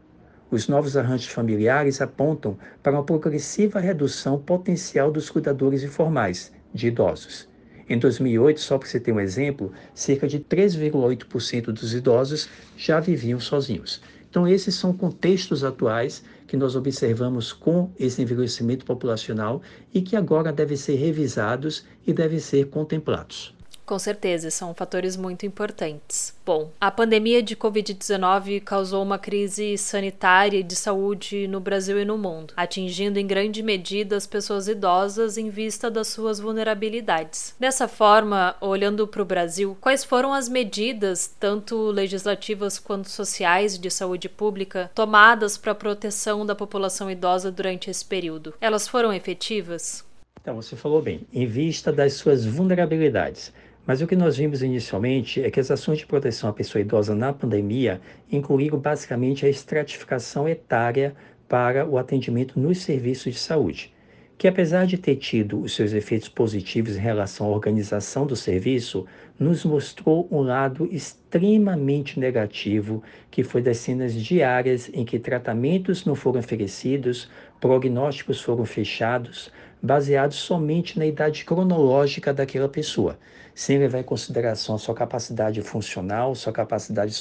Os 0.50 0.68
novos 0.68 0.96
arranjos 0.96 1.28
familiares 1.28 2.00
apontam 2.00 2.56
para 2.82 2.92
uma 2.92 3.04
progressiva 3.04 3.78
redução 3.78 4.38
potencial 4.38 5.12
dos 5.12 5.28
cuidadores 5.28 5.82
informais 5.82 6.50
de 6.72 6.86
idosos. 6.86 7.46
Em 7.86 7.98
2008, 7.98 8.58
só 8.58 8.78
para 8.78 8.88
você 8.88 8.98
ter 8.98 9.12
um 9.12 9.20
exemplo, 9.20 9.70
cerca 9.92 10.26
de 10.26 10.40
3,8% 10.40 11.66
dos 11.66 11.92
idosos 11.92 12.48
já 12.74 13.00
viviam 13.00 13.38
sozinhos. 13.38 14.00
Então, 14.30 14.46
esses 14.46 14.76
são 14.76 14.92
contextos 14.92 15.64
atuais 15.64 16.22
que 16.46 16.56
nós 16.56 16.76
observamos 16.76 17.52
com 17.52 17.90
esse 17.98 18.22
envelhecimento 18.22 18.84
populacional 18.84 19.60
e 19.92 20.00
que 20.00 20.14
agora 20.14 20.52
devem 20.52 20.76
ser 20.76 20.94
revisados 20.94 21.84
e 22.06 22.12
devem 22.12 22.38
ser 22.38 22.68
contemplados. 22.68 23.52
Com 23.90 23.98
certeza, 23.98 24.52
são 24.52 24.72
fatores 24.72 25.16
muito 25.16 25.44
importantes. 25.44 26.32
Bom, 26.46 26.70
a 26.80 26.92
pandemia 26.92 27.42
de 27.42 27.56
Covid-19 27.56 28.60
causou 28.60 29.02
uma 29.02 29.18
crise 29.18 29.76
sanitária 29.76 30.58
e 30.58 30.62
de 30.62 30.76
saúde 30.76 31.48
no 31.48 31.58
Brasil 31.58 32.00
e 32.00 32.04
no 32.04 32.16
mundo, 32.16 32.54
atingindo 32.56 33.18
em 33.18 33.26
grande 33.26 33.64
medida 33.64 34.16
as 34.16 34.28
pessoas 34.28 34.68
idosas 34.68 35.36
em 35.36 35.50
vista 35.50 35.90
das 35.90 36.06
suas 36.06 36.38
vulnerabilidades. 36.38 37.56
Dessa 37.58 37.88
forma, 37.88 38.54
olhando 38.60 39.08
para 39.08 39.22
o 39.22 39.24
Brasil, 39.24 39.76
quais 39.80 40.04
foram 40.04 40.32
as 40.32 40.48
medidas, 40.48 41.26
tanto 41.26 41.90
legislativas 41.90 42.78
quanto 42.78 43.10
sociais, 43.10 43.76
de 43.76 43.90
saúde 43.90 44.28
pública 44.28 44.88
tomadas 44.94 45.58
para 45.58 45.72
a 45.72 45.74
proteção 45.74 46.46
da 46.46 46.54
população 46.54 47.10
idosa 47.10 47.50
durante 47.50 47.90
esse 47.90 48.04
período? 48.04 48.54
Elas 48.60 48.86
foram 48.86 49.12
efetivas? 49.12 50.08
Então, 50.40 50.54
você 50.54 50.74
falou 50.74 51.02
bem, 51.02 51.26
em 51.32 51.46
vista 51.46 51.92
das 51.92 52.14
suas 52.14 52.46
vulnerabilidades. 52.46 53.52
Mas 53.86 54.00
o 54.00 54.06
que 54.06 54.14
nós 54.14 54.36
vimos 54.36 54.62
inicialmente 54.62 55.42
é 55.42 55.50
que 55.50 55.58
as 55.58 55.70
ações 55.70 55.98
de 55.98 56.06
proteção 56.06 56.50
à 56.50 56.52
pessoa 56.52 56.82
idosa 56.82 57.14
na 57.14 57.32
pandemia 57.32 58.00
incluíram 58.30 58.78
basicamente 58.78 59.46
a 59.46 59.48
estratificação 59.48 60.48
etária 60.48 61.14
para 61.48 61.86
o 61.86 61.98
atendimento 61.98 62.60
nos 62.60 62.78
serviços 62.82 63.34
de 63.34 63.40
saúde, 63.40 63.92
que, 64.38 64.46
apesar 64.46 64.86
de 64.86 64.96
ter 64.96 65.16
tido 65.16 65.60
os 65.60 65.74
seus 65.74 65.92
efeitos 65.92 66.28
positivos 66.28 66.96
em 66.96 67.00
relação 67.00 67.46
à 67.46 67.50
organização 67.50 68.24
do 68.26 68.36
serviço, 68.36 69.06
nos 69.38 69.64
mostrou 69.64 70.28
um 70.30 70.40
lado 70.40 70.88
extremamente 70.92 72.20
negativo, 72.20 73.02
que 73.30 73.42
foi 73.42 73.60
das 73.60 73.78
cenas 73.78 74.14
diárias 74.14 74.90
em 74.94 75.04
que 75.04 75.18
tratamentos 75.18 76.04
não 76.04 76.14
foram 76.14 76.40
oferecidos, 76.40 77.28
prognósticos 77.60 78.40
foram 78.40 78.64
fechados, 78.64 79.50
baseados 79.82 80.36
somente 80.36 80.98
na 80.98 81.06
idade 81.06 81.44
cronológica 81.44 82.32
daquela 82.32 82.68
pessoa, 82.68 83.18
sem 83.54 83.78
levar 83.78 84.00
em 84.00 84.04
consideração 84.04 84.76
sua 84.78 84.94
capacidade 84.94 85.60
funcional, 85.62 86.34
sua 86.34 86.52
capacidade 86.52 87.14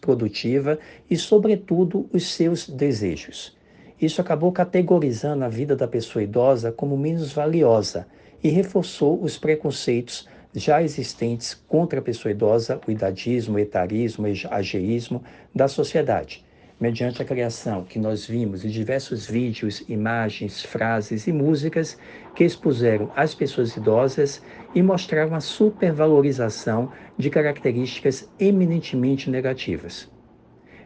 produtiva 0.00 0.78
e, 1.08 1.16
sobretudo, 1.16 2.08
os 2.12 2.32
seus 2.32 2.68
desejos. 2.68 3.56
Isso 4.00 4.20
acabou 4.20 4.50
categorizando 4.50 5.44
a 5.44 5.48
vida 5.48 5.76
da 5.76 5.86
pessoa 5.86 6.22
idosa 6.22 6.72
como 6.72 6.96
menos 6.96 7.32
valiosa 7.32 8.06
e 8.42 8.48
reforçou 8.48 9.22
os 9.22 9.36
preconceitos 9.36 10.26
já 10.54 10.82
existentes 10.82 11.54
contra 11.68 12.00
a 12.00 12.02
pessoa 12.02 12.32
idosa, 12.32 12.80
o 12.86 12.90
idadismo, 12.90 13.56
o 13.56 13.58
etarismo, 13.58 14.26
o 14.26 14.54
ageísmo 14.54 15.22
da 15.54 15.68
sociedade, 15.68 16.44
mediante 16.80 17.20
a 17.20 17.24
criação 17.24 17.84
que 17.84 17.98
nós 17.98 18.26
vimos 18.26 18.62
de 18.62 18.72
diversos 18.72 19.26
vídeos, 19.26 19.84
imagens, 19.86 20.64
frases 20.64 21.26
e 21.26 21.32
músicas 21.32 21.98
que 22.34 22.42
expuseram 22.42 23.12
as 23.14 23.34
pessoas 23.34 23.76
idosas 23.76 24.42
e 24.74 24.82
mostraram 24.82 25.34
a 25.34 25.40
supervalorização 25.40 26.90
de 27.18 27.28
características 27.28 28.28
eminentemente 28.38 29.28
negativas. 29.28 30.10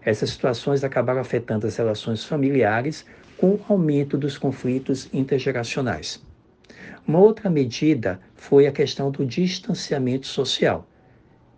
Essas 0.04 0.30
situações 0.30 0.82
acabaram 0.82 1.20
afetando 1.20 1.66
as 1.66 1.76
relações 1.76 2.24
familiares 2.24 3.06
com 3.38 3.50
o 3.50 3.60
aumento 3.68 4.18
dos 4.18 4.36
conflitos 4.36 5.08
intergeracionais. 5.12 6.22
Uma 7.06 7.20
outra 7.20 7.48
medida 7.48 8.20
foi 8.34 8.66
a 8.66 8.72
questão 8.72 9.10
do 9.10 9.24
distanciamento 9.24 10.26
social, 10.26 10.86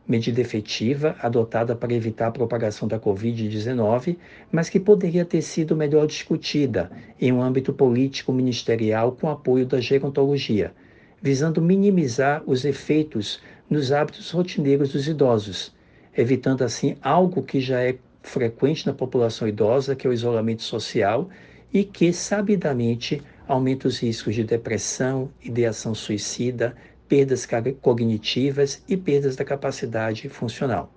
medida 0.07 0.41
efetiva 0.41 1.17
adotada 1.21 1.75
para 1.75 1.93
evitar 1.93 2.29
a 2.29 2.31
propagação 2.31 2.87
da 2.87 2.99
Covid-19, 2.99 4.17
mas 4.53 4.69
que 4.69 4.79
poderia 4.79 5.25
ter 5.25 5.43
sido 5.43 5.77
melhor 5.77 6.07
discutida 6.07 6.91
em 7.21 7.33
um 7.33 7.43
âmbito 7.43 7.73
político 7.73 8.33
ministerial 8.33 9.13
com 9.13 9.29
apoio 9.29 9.67
da 9.67 9.81
gerontologia, 9.81 10.73
visando 11.21 11.61
minimizar 11.61 12.43
os 12.47 12.65
efeitos 12.65 13.41
nos 13.69 13.91
hábitos 13.91 14.31
rotineiros 14.31 14.93
dos 14.93 15.09
idosos, 15.09 15.75
evitando 16.17 16.63
assim 16.63 16.97
algo 17.03 17.43
que 17.43 17.61
já 17.61 17.83
é 17.83 17.97
frequente 18.23 18.87
na 18.87 18.93
população 18.93 19.47
idosa, 19.47 19.97
que 19.97 20.07
é 20.07 20.11
o 20.11 20.13
isolamento 20.13 20.63
social, 20.63 21.29
e 21.73 21.85
que 21.85 22.13
sabidamente 22.13 23.23
aumenta 23.47 23.87
os 23.87 23.99
riscos 23.99 24.35
de 24.35 24.45
depressão, 24.45 25.31
ideação 25.43 25.95
suicida, 25.95 26.75
perdas 27.09 27.47
cognitivas 27.81 28.83
e 28.89 28.97
perdas 28.97 29.37
da 29.37 29.45
capacidade 29.45 30.29
funcional. 30.29 30.93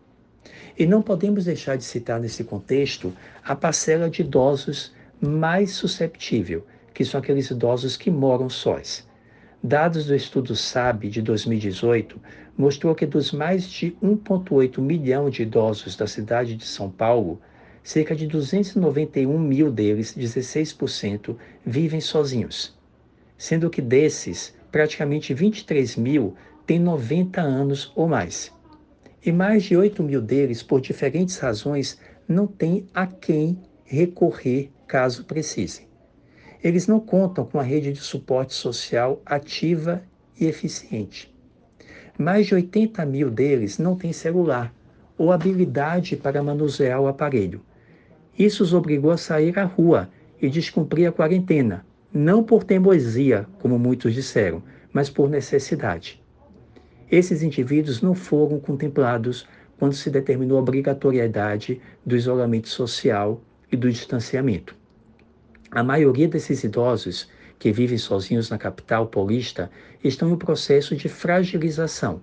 E 0.78 0.86
não 0.86 1.02
podemos 1.02 1.46
deixar 1.46 1.76
de 1.76 1.84
citar 1.84 2.20
nesse 2.20 2.44
contexto 2.44 3.14
a 3.44 3.56
parcela 3.56 4.10
de 4.10 4.22
idosos 4.22 4.94
mais 5.22 5.72
susceptível, 5.72 6.66
que 6.94 7.04
são 7.04 7.20
aqueles 7.20 7.50
idosos 7.50 7.98
que 7.98 8.10
moram 8.10 8.50
sós. 8.50 9.08
Dados 9.62 10.06
do 10.06 10.16
estudo 10.16 10.56
SAB 10.56 11.10
de 11.10 11.22
2018 11.22 12.20
mostrou 12.58 12.96
que 12.96 13.06
dos 13.06 13.32
mais 13.32 13.70
de 13.70 13.92
1,8 14.04 14.80
milhão 14.82 15.30
de 15.30 15.44
idosos 15.44 15.96
da 15.96 16.08
cidade 16.08 16.56
de 16.56 16.66
São 16.66 16.90
Paulo, 16.90 17.42
cerca 17.84 18.16
de 18.16 18.28
291 18.28 19.38
mil 19.38 19.72
deles, 19.72 20.16
16%, 20.16 21.36
vivem 21.66 22.02
sozinhos, 22.02 22.78
sendo 23.38 23.70
que 23.70 23.82
desses, 23.82 24.54
praticamente 24.72 25.34
23 25.34 25.96
mil 25.96 26.36
têm 26.66 26.80
90 26.80 27.42
anos 27.42 27.92
ou 27.96 28.08
mais. 28.08 28.52
E 29.26 29.32
mais 29.32 29.64
de 29.64 29.76
8 29.76 30.02
mil 30.02 30.22
deles, 30.22 30.64
por 30.64 30.80
diferentes 30.80 31.38
razões, 31.38 32.00
não 32.28 32.48
têm 32.48 32.88
a 32.94 33.06
quem 33.06 33.60
recorrer 33.84 34.72
caso 34.88 35.26
precisem. 35.26 35.88
Eles 36.64 36.88
não 36.88 37.00
contam 37.00 37.46
com 37.46 37.60
a 37.60 37.64
rede 37.64 37.92
de 37.94 38.00
suporte 38.00 38.54
social 38.54 39.22
ativa 39.26 40.04
e 40.40 40.46
eficiente. 40.46 41.34
Mais 42.18 42.48
de 42.48 42.56
80 42.56 43.06
mil 43.06 43.30
deles 43.30 43.78
não 43.78 43.96
têm 43.96 44.14
celular 44.14 44.74
ou 45.18 45.32
habilidade 45.32 46.16
para 46.16 46.44
manusear 46.44 47.00
o 47.02 47.08
aparelho. 47.08 47.62
Isso 48.38 48.64
os 48.64 48.74
obrigou 48.74 49.12
a 49.12 49.18
sair 49.18 49.58
à 49.58 49.66
rua 49.66 50.10
e 50.42 50.50
descumprir 50.50 51.10
a 51.10 51.12
quarentena, 51.12 51.86
não 52.14 52.44
por 52.44 52.64
teimosia, 52.64 53.48
como 53.60 53.78
muitos 53.78 54.14
disseram, 54.14 54.64
mas 54.92 55.10
por 55.10 55.30
necessidade. 55.30 56.22
Esses 57.12 57.42
indivíduos 57.42 58.02
não 58.02 58.14
foram 58.14 58.60
contemplados 58.60 59.48
quando 59.78 59.94
se 59.94 60.10
determinou 60.10 60.58
a 60.58 60.62
obrigatoriedade 60.62 61.82
do 62.06 62.16
isolamento 62.16 62.68
social 62.68 63.42
e 63.72 63.78
do 63.78 63.90
distanciamento. 63.90 64.76
A 65.72 65.84
maioria 65.84 66.28
desses 66.28 66.64
idosos 66.64 67.30
que 67.58 67.72
vivem 67.72 67.98
sozinhos 67.98 68.50
na 68.50 68.58
capital 68.58 69.08
paulista 69.08 69.70
estão 70.04 70.30
em 70.30 70.34
um 70.34 70.38
processo 70.38 70.96
de 70.96 71.08
fragilização, 71.08 72.22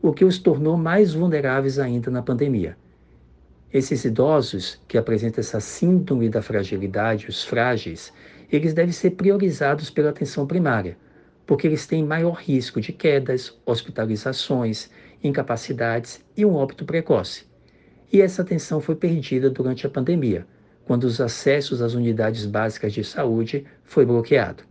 o 0.00 0.12
que 0.12 0.24
os 0.24 0.38
tornou 0.38 0.76
mais 0.76 1.14
vulneráveis 1.14 1.78
ainda 1.78 2.10
na 2.10 2.22
pandemia. 2.22 2.76
Esses 3.72 4.04
idosos 4.04 4.80
que 4.88 4.96
apresentam 4.96 5.40
essa 5.40 5.60
síndrome 5.60 6.30
da 6.30 6.40
fragilidade, 6.40 7.28
os 7.28 7.44
frágeis, 7.44 8.12
eles 8.50 8.72
devem 8.72 8.92
ser 8.92 9.10
priorizados 9.10 9.90
pela 9.90 10.10
atenção 10.10 10.46
primária, 10.46 10.96
porque 11.46 11.66
eles 11.66 11.86
têm 11.86 12.04
maior 12.04 12.34
risco 12.34 12.80
de 12.80 12.92
quedas, 12.92 13.58
hospitalizações, 13.64 14.90
incapacidades 15.22 16.24
e 16.36 16.44
um 16.44 16.54
óbito 16.54 16.84
precoce. 16.84 17.46
E 18.12 18.20
essa 18.20 18.42
atenção 18.42 18.80
foi 18.80 18.94
perdida 18.94 19.50
durante 19.50 19.86
a 19.86 19.90
pandemia, 19.90 20.46
quando 20.84 21.04
os 21.04 21.20
acessos 21.20 21.82
às 21.82 21.94
unidades 21.94 22.46
básicas 22.46 22.92
de 22.92 23.04
saúde 23.04 23.66
foi 23.84 24.06
bloqueado. 24.06 24.62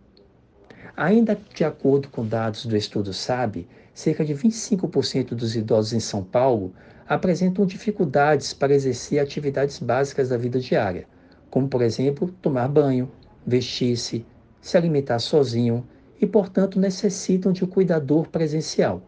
Ainda 0.96 1.38
de 1.54 1.62
acordo 1.62 2.08
com 2.08 2.26
dados 2.26 2.66
do 2.66 2.76
estudo 2.76 3.12
SAB, 3.12 3.68
cerca 3.94 4.24
de 4.24 4.34
25% 4.34 5.28
dos 5.34 5.54
idosos 5.54 5.92
em 5.92 6.00
São 6.00 6.24
Paulo 6.24 6.74
apresentam 7.08 7.64
dificuldades 7.64 8.52
para 8.52 8.74
exercer 8.74 9.20
atividades 9.20 9.78
básicas 9.78 10.28
da 10.28 10.36
vida 10.36 10.58
diária, 10.58 11.06
como, 11.50 11.68
por 11.68 11.82
exemplo, 11.82 12.34
tomar 12.42 12.68
banho, 12.68 13.10
vestir-se, 13.48 14.24
se 14.60 14.76
alimentar 14.76 15.18
sozinho 15.18 15.86
e, 16.20 16.26
portanto, 16.26 16.78
necessitam 16.78 17.52
de 17.52 17.64
um 17.64 17.68
cuidador 17.68 18.28
presencial. 18.28 19.02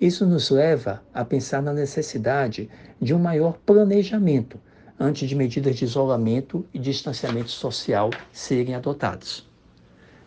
Isso 0.00 0.26
nos 0.26 0.50
leva 0.50 1.02
a 1.12 1.24
pensar 1.24 1.62
na 1.62 1.72
necessidade 1.72 2.68
de 3.00 3.14
um 3.14 3.18
maior 3.18 3.58
planejamento 3.64 4.60
antes 4.98 5.28
de 5.28 5.34
medidas 5.34 5.76
de 5.76 5.84
isolamento 5.84 6.64
e 6.72 6.78
distanciamento 6.78 7.50
social 7.50 8.10
serem 8.32 8.74
adotadas. 8.74 9.46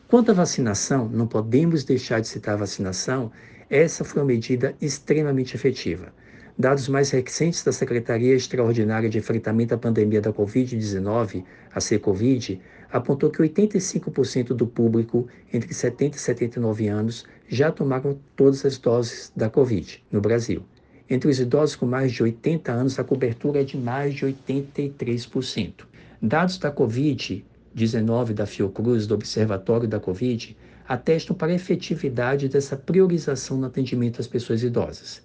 Quanto 0.07 0.31
à 0.31 0.33
vacinação, 0.33 1.07
não 1.07 1.27
podemos 1.27 1.83
deixar 1.83 2.19
de 2.19 2.27
citar 2.27 2.55
a 2.55 2.57
vacinação, 2.57 3.31
essa 3.69 4.03
foi 4.03 4.21
uma 4.21 4.27
medida 4.27 4.75
extremamente 4.81 5.55
efetiva. 5.55 6.11
Dados 6.57 6.89
mais 6.89 7.11
recentes 7.11 7.63
da 7.63 7.71
Secretaria 7.71 8.35
Extraordinária 8.35 9.07
de 9.07 9.19
Enfrentamento 9.19 9.75
à 9.75 9.77
Pandemia 9.77 10.19
da 10.19 10.33
Covid-19, 10.33 11.43
a 11.73 11.79
CECOVID, 11.79 12.59
apontou 12.91 13.29
que 13.29 13.41
85% 13.41 14.47
do 14.47 14.65
público 14.65 15.27
entre 15.53 15.73
70 15.73 16.17
e 16.17 16.19
79 16.19 16.87
anos 16.87 17.25
já 17.47 17.71
tomaram 17.71 18.17
todas 18.35 18.65
as 18.65 18.77
doses 18.77 19.31
da 19.35 19.49
Covid 19.49 20.03
no 20.11 20.21
Brasil. 20.21 20.63
Entre 21.09 21.29
os 21.29 21.39
idosos 21.39 21.75
com 21.75 21.85
mais 21.85 22.11
de 22.11 22.21
80 22.21 22.71
anos, 22.71 22.99
a 22.99 23.03
cobertura 23.03 23.61
é 23.61 23.63
de 23.63 23.77
mais 23.77 24.13
de 24.13 24.25
83%. 24.25 25.85
Dados 26.21 26.57
da 26.57 26.71
Covid-19 26.71 28.33
da 28.33 28.45
Fiocruz, 28.45 29.07
do 29.07 29.15
Observatório 29.15 29.87
da 29.87 29.99
Covid, 29.99 30.55
atestam 30.87 31.35
para 31.35 31.51
a 31.51 31.55
efetividade 31.55 32.47
dessa 32.49 32.75
priorização 32.75 33.57
no 33.57 33.67
atendimento 33.67 34.19
às 34.19 34.27
pessoas 34.27 34.61
idosas. 34.61 35.21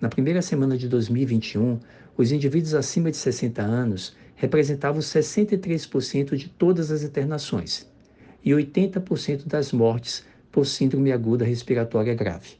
Na 0.00 0.08
primeira 0.08 0.42
semana 0.42 0.76
de 0.76 0.88
2021, 0.88 1.78
os 2.16 2.30
indivíduos 2.30 2.74
acima 2.74 3.10
de 3.10 3.16
60 3.16 3.62
anos 3.62 4.14
representavam 4.36 5.00
63% 5.00 6.36
de 6.36 6.48
todas 6.48 6.90
as 6.90 7.02
internações 7.02 7.90
e 8.44 8.50
80% 8.50 9.46
das 9.46 9.72
mortes 9.72 10.24
por 10.50 10.66
síndrome 10.66 11.12
aguda 11.12 11.44
respiratória 11.44 12.14
grave. 12.14 12.56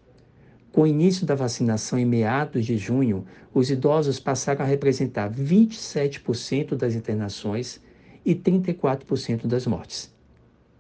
Com 0.73 0.83
o 0.83 0.87
início 0.87 1.25
da 1.25 1.37
vacinação 1.37 1.99
em 1.99 2.05
meados 2.05 2.67
de 2.67 2.77
junho, 2.77 3.25
os 3.53 3.71
idosos 3.71 4.19
passaram 4.19 4.63
a 4.63 4.69
representar 4.69 5.31
27% 5.31 6.75
das 6.75 6.95
internações 6.95 7.81
e 8.25 8.35
34% 8.35 9.47
das 9.47 9.67
mortes. 9.67 10.13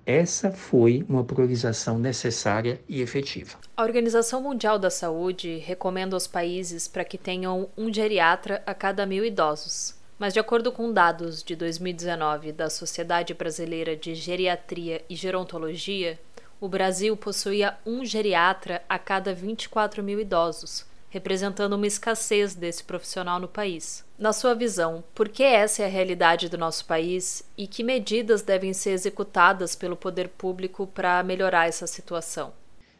Essa 0.06 0.50
foi 0.50 1.04
uma 1.08 1.24
priorização 1.24 1.98
necessária 1.98 2.80
e 2.88 3.00
efetiva. 3.00 3.56
A 3.76 3.82
Organização 3.82 4.42
Mundial 4.42 4.78
da 4.78 4.90
Saúde 4.90 5.58
recomenda 5.58 6.14
aos 6.16 6.26
países 6.26 6.88
para 6.88 7.04
que 7.04 7.16
tenham 7.16 7.68
um 7.76 7.92
geriatra 7.92 8.62
a 8.66 8.74
cada 8.74 9.06
mil 9.06 9.24
idosos. 9.24 9.94
Mas, 10.18 10.32
de 10.32 10.38
acordo 10.38 10.70
com 10.70 10.92
dados 10.92 11.42
de 11.42 11.56
2019 11.56 12.52
da 12.52 12.70
Sociedade 12.70 13.34
Brasileira 13.34 13.96
de 13.96 14.14
Geriatria 14.14 15.02
e 15.10 15.16
Gerontologia, 15.16 16.18
o 16.60 16.68
Brasil 16.68 17.16
possuía 17.16 17.76
um 17.84 18.04
geriatra 18.04 18.82
a 18.88 18.98
cada 18.98 19.34
24 19.34 20.02
mil 20.02 20.20
idosos, 20.20 20.86
representando 21.10 21.74
uma 21.74 21.86
escassez 21.86 22.54
desse 22.54 22.84
profissional 22.84 23.40
no 23.40 23.48
país. 23.48 24.04
Na 24.18 24.32
sua 24.32 24.54
visão, 24.54 25.02
por 25.14 25.28
que 25.28 25.42
essa 25.42 25.82
é 25.82 25.86
a 25.86 25.88
realidade 25.88 26.48
do 26.48 26.56
nosso 26.56 26.84
país 26.86 27.44
e 27.58 27.66
que 27.66 27.82
medidas 27.82 28.42
devem 28.42 28.72
ser 28.72 28.90
executadas 28.90 29.74
pelo 29.74 29.96
poder 29.96 30.28
público 30.28 30.86
para 30.86 31.22
melhorar 31.22 31.68
essa 31.68 31.86
situação? 31.86 32.52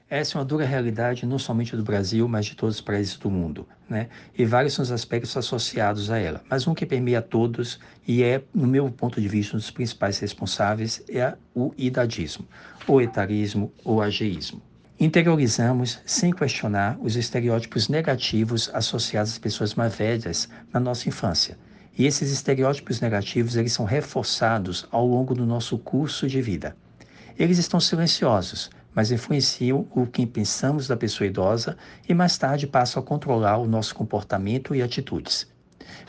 Essa 0.08 0.36
é 0.36 0.38
uma 0.38 0.44
dura 0.44 0.66
realidade 0.66 1.24
não 1.24 1.38
somente 1.38 1.74
do 1.74 1.82
Brasil, 1.82 2.28
mas 2.28 2.44
de 2.44 2.54
todos 2.54 2.76
os 2.76 2.80
países 2.82 3.16
do 3.16 3.30
mundo, 3.30 3.66
né? 3.88 4.08
E 4.36 4.44
vários 4.44 4.74
são 4.74 4.82
os 4.82 4.92
aspectos 4.92 5.34
associados 5.34 6.10
a 6.10 6.18
ela. 6.18 6.42
Mas 6.48 6.66
um 6.66 6.74
que 6.74 6.84
permeia 6.84 7.22
todos 7.22 7.80
e 8.06 8.22
é, 8.22 8.42
no 8.54 8.66
meu 8.66 8.90
ponto 8.90 9.18
de 9.18 9.26
vista, 9.26 9.56
um 9.56 9.58
dos 9.58 9.70
principais 9.70 10.18
responsáveis 10.18 11.02
é 11.08 11.34
o 11.54 11.72
idadismo, 11.78 12.46
o 12.86 13.00
etarismo 13.00 13.72
ou 13.82 14.02
ageísmo. 14.02 14.60
Interiorizamos, 15.00 15.98
sem 16.04 16.32
questionar, 16.32 16.98
os 17.00 17.16
estereótipos 17.16 17.88
negativos 17.88 18.70
associados 18.74 19.32
às 19.32 19.38
pessoas 19.38 19.74
mais 19.74 19.96
velhas 19.96 20.50
na 20.72 20.78
nossa 20.78 21.08
infância. 21.08 21.58
E 21.96 22.04
esses 22.04 22.30
estereótipos 22.30 23.00
negativos, 23.00 23.56
eles 23.56 23.72
são 23.72 23.86
reforçados 23.86 24.86
ao 24.90 25.06
longo 25.06 25.34
do 25.34 25.46
nosso 25.46 25.78
curso 25.78 26.28
de 26.28 26.42
vida. 26.42 26.76
Eles 27.38 27.58
estão 27.58 27.80
silenciosos, 27.80 28.70
mas 28.94 29.10
influenciam 29.10 29.86
o 29.94 30.06
que 30.06 30.24
pensamos 30.24 30.86
da 30.86 30.96
pessoa 30.96 31.26
idosa 31.26 31.76
e 32.08 32.14
mais 32.14 32.38
tarde 32.38 32.66
passam 32.66 33.02
a 33.02 33.06
controlar 33.06 33.58
o 33.58 33.66
nosso 33.66 33.94
comportamento 33.94 34.74
e 34.74 34.82
atitudes. 34.82 35.52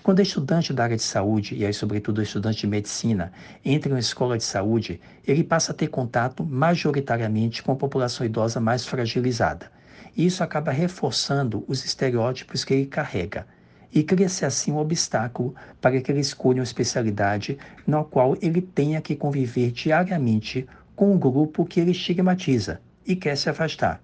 Quando 0.04 0.22
estudante 0.22 0.72
da 0.72 0.84
área 0.84 0.96
de 0.96 1.04
saúde, 1.04 1.56
e 1.56 1.66
aí 1.66 1.74
sobretudo 1.74 2.22
estudante 2.22 2.60
de 2.60 2.68
medicina, 2.68 3.32
entra 3.64 3.90
em 3.90 3.94
uma 3.94 4.00
escola 4.00 4.38
de 4.38 4.44
saúde, 4.44 5.02
ele 5.26 5.44
passa 5.44 5.72
a 5.72 5.76
ter 5.76 5.88
contato 5.88 6.46
majoritariamente 6.46 7.64
com 7.64 7.72
a 7.72 7.76
população 7.76 8.26
idosa 8.26 8.60
mais 8.60 8.86
fragilizada. 8.86 9.72
E 10.16 10.26
isso 10.26 10.44
acaba 10.44 10.72
reforçando 10.72 11.66
os 11.68 11.84
estereótipos 11.84 12.64
que 12.64 12.74
ele 12.74 12.86
carrega. 12.86 13.48
E 13.92 14.04
cria-se 14.04 14.46
assim 14.46 14.72
um 14.72 14.78
obstáculo 14.78 15.56
para 15.82 16.00
que 16.00 16.12
ele 16.12 16.20
escolha 16.20 16.60
uma 16.60 16.64
especialidade 16.64 17.58
na 17.88 18.04
qual 18.04 18.38
ele 18.42 18.62
tenha 18.62 19.02
que 19.02 19.16
conviver 19.16 19.72
diariamente 19.72 20.68
com 20.96 21.14
um 21.14 21.18
grupo 21.18 21.66
que 21.66 21.80
ele 21.80 21.92
estigmatiza 21.92 22.80
e 23.06 23.16
quer 23.16 23.36
se 23.36 23.50
afastar. 23.50 24.02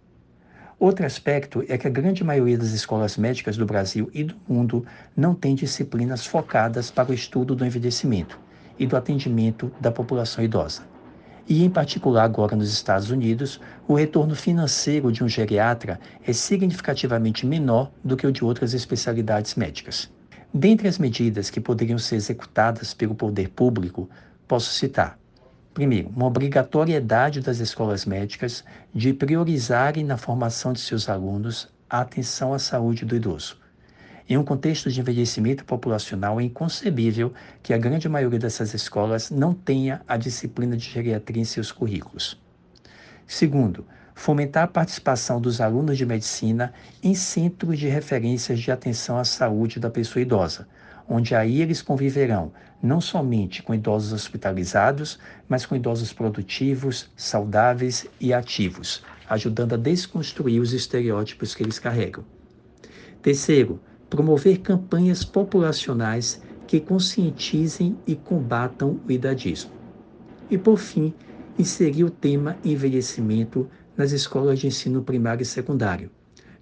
Outro 0.80 1.06
aspecto 1.06 1.64
é 1.68 1.78
que 1.78 1.86
a 1.86 1.92
grande 1.92 2.24
maioria 2.24 2.58
das 2.58 2.72
escolas 2.72 3.16
médicas 3.16 3.56
do 3.56 3.68
Brasil 3.68 4.10
e 4.14 4.24
do 4.24 4.36
mundo 4.48 4.84
não 5.16 5.36
tem 5.36 5.54
disciplinas 5.54 6.26
focadas 6.26 6.90
para 6.90 7.12
o 7.12 7.14
estudo 7.14 7.56
do 7.56 7.64
envelhecimento 7.64 8.40
e 8.80 8.88
do 8.88 8.98
atendimento 8.98 9.72
da 9.80 9.92
população 9.92 10.44
idosa. 10.44 10.82
E, 11.48 11.64
em 11.64 11.70
particular, 11.70 12.24
agora 12.24 12.56
nos 12.56 12.74
Estados 12.74 13.12
Unidos, 13.12 13.62
o 13.88 13.94
retorno 13.94 14.36
financeiro 14.36 15.12
de 15.12 15.24
um 15.24 15.30
geriatra 15.30 16.00
é 16.26 16.34
significativamente 16.34 17.46
menor 17.46 17.92
do 18.04 18.18
que 18.18 18.26
o 18.26 18.32
de 18.32 18.44
outras 18.44 18.74
especialidades 18.74 19.54
médicas. 19.54 20.12
Dentre 20.52 20.88
as 20.88 20.98
medidas 20.98 21.52
que 21.52 21.62
poderiam 21.62 22.00
ser 22.00 22.16
executadas 22.16 22.94
pelo 22.94 23.14
poder 23.14 23.50
público, 23.50 24.10
posso 24.48 24.74
citar 24.74 25.21
Primeiro, 25.74 26.10
uma 26.10 26.26
obrigatoriedade 26.26 27.40
das 27.40 27.60
escolas 27.60 28.06
médicas 28.06 28.64
de 28.94 29.14
priorizarem 29.14 30.04
na 30.04 30.18
formação 30.18 30.74
de 30.74 30.82
seus 30.82 31.08
alunos 31.08 31.70
a 31.90 32.02
atenção 32.02 32.54
à 32.54 32.60
saúde 32.60 33.06
do 33.06 33.16
idoso. 33.16 33.58
Em 34.28 34.38
um 34.38 34.44
contexto 34.44 34.92
de 34.92 35.00
envelhecimento 35.00 35.64
populacional, 35.64 36.40
é 36.40 36.44
inconcebível 36.44 37.34
que 37.64 37.74
a 37.74 37.78
grande 37.78 38.10
maioria 38.10 38.40
dessas 38.40 38.74
escolas 38.74 39.32
não 39.32 39.54
tenha 39.54 40.02
a 40.08 40.18
disciplina 40.18 40.76
de 40.76 40.90
geriatria 40.90 41.42
em 41.42 41.46
seus 41.46 41.72
currículos. 41.72 42.38
Segundo, 43.26 43.86
fomentar 44.14 44.64
a 44.64 44.68
participação 44.68 45.40
dos 45.40 45.62
alunos 45.62 45.98
de 45.98 46.06
medicina 46.06 46.74
em 47.02 47.16
centros 47.16 47.80
de 47.80 47.88
referências 47.88 48.60
de 48.60 48.72
atenção 48.72 49.18
à 49.18 49.24
saúde 49.24 49.80
da 49.80 49.90
pessoa 49.90 50.22
idosa, 50.22 50.68
onde 51.14 51.36
aí 51.36 51.62
eles 51.62 51.82
conviverão 51.82 52.54
não 52.82 53.02
somente 53.02 53.62
com 53.62 53.76
idosos 53.76 54.14
hospitalizados, 54.14 55.20
mas 55.48 55.66
com 55.66 55.76
idosos 55.76 56.14
produtivos, 56.14 57.12
saudáveis 57.18 58.08
e 58.18 58.34
ativos, 58.34 59.04
ajudando 59.30 59.74
a 59.74 59.78
desconstruir 59.78 60.62
os 60.62 60.72
estereótipos 60.72 61.54
que 61.54 61.64
eles 61.64 61.78
carregam. 61.78 62.24
Terceiro, 63.22 63.78
promover 64.10 64.60
campanhas 64.60 65.26
populacionais 65.26 66.42
que 66.66 66.80
conscientizem 66.80 67.98
e 68.08 68.16
combatam 68.16 68.98
o 69.06 69.12
idadismo. 69.12 69.72
E, 70.50 70.58
por 70.58 70.78
fim, 70.78 71.14
inserir 71.60 72.06
o 72.06 72.10
tema 72.10 72.56
envelhecimento 72.64 73.70
nas 73.98 74.14
escolas 74.14 74.60
de 74.60 74.68
ensino 74.68 75.04
primário 75.04 75.44
e 75.44 75.46
secundário, 75.46 76.10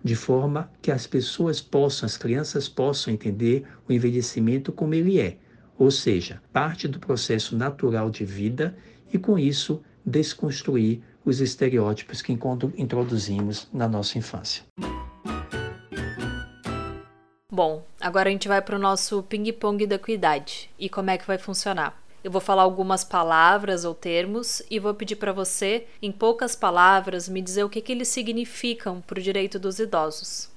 de 0.04 0.16
forma 0.16 0.72
que 0.82 0.92
as 0.92 1.06
pessoas 1.06 1.62
possam, 1.62 2.06
as 2.06 2.18
crianças 2.18 2.70
possam 2.70 3.14
entender 3.14 3.66
o 3.88 3.94
envelhecimento 3.94 4.72
como 4.72 4.94
ele 4.94 5.20
é, 5.20 5.38
ou 5.78 5.92
seja, 5.92 6.42
parte 6.52 6.88
do 6.88 7.00
processo 7.00 7.56
natural 7.56 8.10
de 8.10 8.26
vida 8.26 8.76
e 9.12 9.18
com 9.18 9.38
isso 9.38 9.82
desconstruir 10.06 11.02
os 11.26 11.42
estereótipos 11.42 12.22
que 12.22 12.38
introduzimos 12.78 13.68
na 13.74 13.88
nossa 13.88 14.18
infância. 14.18 14.64
Bom, 17.52 17.84
agora 18.00 18.30
a 18.30 18.32
gente 18.32 18.48
vai 18.48 18.62
para 18.62 18.76
o 18.76 18.80
nosso 18.80 19.22
ping-pong 19.24 19.86
da 19.86 19.96
equidade 19.96 20.70
e 20.80 20.88
como 20.88 21.10
é 21.10 21.18
que 21.18 21.28
vai 21.28 21.38
funcionar. 21.38 22.09
Eu 22.22 22.32
vou 22.32 22.42
falar 22.42 22.64
algumas 22.64 23.04
palavras 23.04 23.86
ou 23.86 23.94
termos 23.94 24.62
e 24.70 24.78
vou 24.78 24.94
pedir 24.94 25.16
para 25.16 25.32
você, 25.32 25.88
em 26.02 26.12
poucas 26.12 26.56
palavras, 26.56 27.30
me 27.30 27.42
dizer 27.42 27.64
o 27.64 27.70
que, 27.70 27.82
que 27.82 27.94
eles 27.94 28.10
significam 28.10 29.02
para 29.02 29.20
o 29.20 29.22
direito 29.22 29.58
dos 29.58 29.80
idosos. 29.80 30.50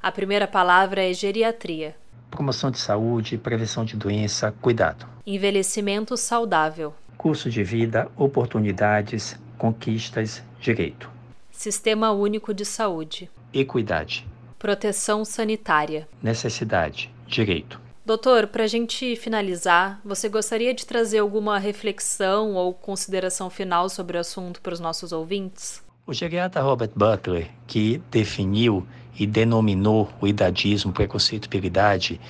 A 0.00 0.12
primeira 0.12 0.46
palavra 0.46 1.02
é 1.02 1.12
geriatria. 1.12 1.96
Promoção 2.30 2.70
de 2.70 2.78
saúde, 2.78 3.36
prevenção 3.36 3.84
de 3.84 3.96
doença, 3.96 4.54
cuidado. 4.60 5.06
Envelhecimento 5.26 6.16
saudável. 6.16 6.94
Curso 7.18 7.50
de 7.50 7.64
vida, 7.64 8.08
oportunidades, 8.16 9.38
conquistas, 9.58 10.42
direito. 10.60 11.10
Sistema 11.50 12.12
único 12.12 12.54
de 12.54 12.64
saúde. 12.64 13.28
Equidade. 13.52 14.26
Proteção 14.58 15.24
sanitária. 15.24 16.08
Necessidade, 16.22 17.12
direito. 17.26 17.81
Doutor, 18.04 18.48
para 18.48 18.64
a 18.64 18.66
gente 18.66 19.14
finalizar, 19.14 20.00
você 20.04 20.28
gostaria 20.28 20.74
de 20.74 20.84
trazer 20.84 21.18
alguma 21.18 21.56
reflexão 21.56 22.54
ou 22.54 22.74
consideração 22.74 23.48
final 23.48 23.88
sobre 23.88 24.16
o 24.16 24.20
assunto 24.20 24.60
para 24.60 24.74
os 24.74 24.80
nossos 24.80 25.12
ouvintes? 25.12 25.80
O 26.04 26.12
geriatra 26.12 26.60
Robert 26.60 26.90
Butler, 26.96 27.48
que 27.64 28.02
definiu 28.10 28.84
e 29.16 29.24
denominou 29.24 30.08
o 30.20 30.26
idadismo, 30.26 30.92
preconceito 30.92 31.48
pela 31.48 31.64
idade, 31.64 32.20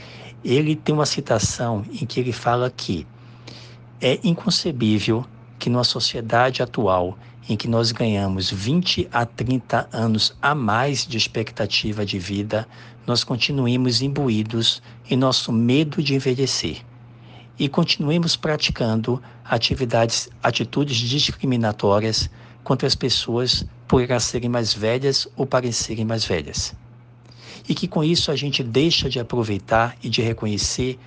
ele 0.44 0.76
tem 0.76 0.94
uma 0.94 1.06
citação 1.06 1.82
em 1.90 2.04
que 2.04 2.20
ele 2.20 2.32
fala 2.32 2.70
que 2.70 3.06
é 3.98 4.20
inconcebível 4.22 5.24
que 5.58 5.70
numa 5.70 5.84
sociedade 5.84 6.62
atual 6.62 7.16
em 7.48 7.56
que 7.56 7.68
nós 7.68 7.92
ganhamos 7.92 8.50
20 8.50 9.08
a 9.12 9.26
30 9.26 9.88
anos 9.92 10.36
a 10.40 10.54
mais 10.54 11.06
de 11.06 11.16
expectativa 11.16 12.04
de 12.06 12.18
vida, 12.18 12.66
nós 13.06 13.24
continuemos 13.24 14.00
imbuídos 14.00 14.82
em 15.10 15.16
nosso 15.16 15.52
medo 15.52 16.02
de 16.02 16.14
envelhecer 16.14 16.82
e 17.58 17.68
continuemos 17.68 18.36
praticando 18.36 19.22
atividades, 19.44 20.28
atitudes 20.42 20.96
discriminatórias 20.96 22.30
contra 22.64 22.86
as 22.86 22.94
pessoas 22.94 23.64
por 23.86 24.02
elas 24.02 24.24
serem 24.24 24.48
mais 24.48 24.72
velhas 24.72 25.28
ou 25.36 25.46
parecerem 25.46 26.04
mais 26.04 26.24
velhas. 26.24 26.74
E 27.68 27.74
que 27.74 27.86
com 27.86 28.02
isso 28.02 28.30
a 28.30 28.36
gente 28.36 28.62
deixa 28.62 29.08
de 29.08 29.20
aproveitar 29.20 29.96
e 30.02 30.08
de 30.08 30.22
reconhecer 30.22 30.98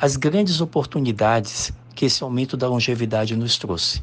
as 0.00 0.16
grandes 0.16 0.60
oportunidades 0.60 1.72
que 1.94 2.04
esse 2.04 2.22
aumento 2.22 2.56
da 2.56 2.68
longevidade 2.68 3.34
nos 3.34 3.58
trouxe. 3.58 4.02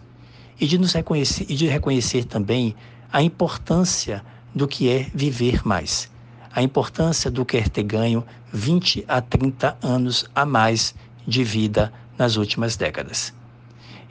E 0.63 0.67
de 0.67 0.77
nos 0.77 0.93
reconhecer 0.93 1.45
e 1.49 1.55
de 1.55 1.67
reconhecer 1.67 2.23
também 2.23 2.73
a 3.11 3.21
importância 3.21 4.23
do 4.55 4.67
que 4.67 4.89
é 4.89 5.07
viver 5.13 5.67
mais 5.67 6.11
a 6.53 6.61
importância 6.61 7.31
do 7.31 7.43
quer 7.43 7.67
ter 7.67 7.83
ganho 7.83 8.23
20 8.51 9.05
a 9.07 9.19
30 9.19 9.75
anos 9.81 10.29
a 10.35 10.45
mais 10.45 10.93
de 11.27 11.43
vida 11.43 11.91
nas 12.15 12.35
últimas 12.35 12.77
décadas. 12.77 13.33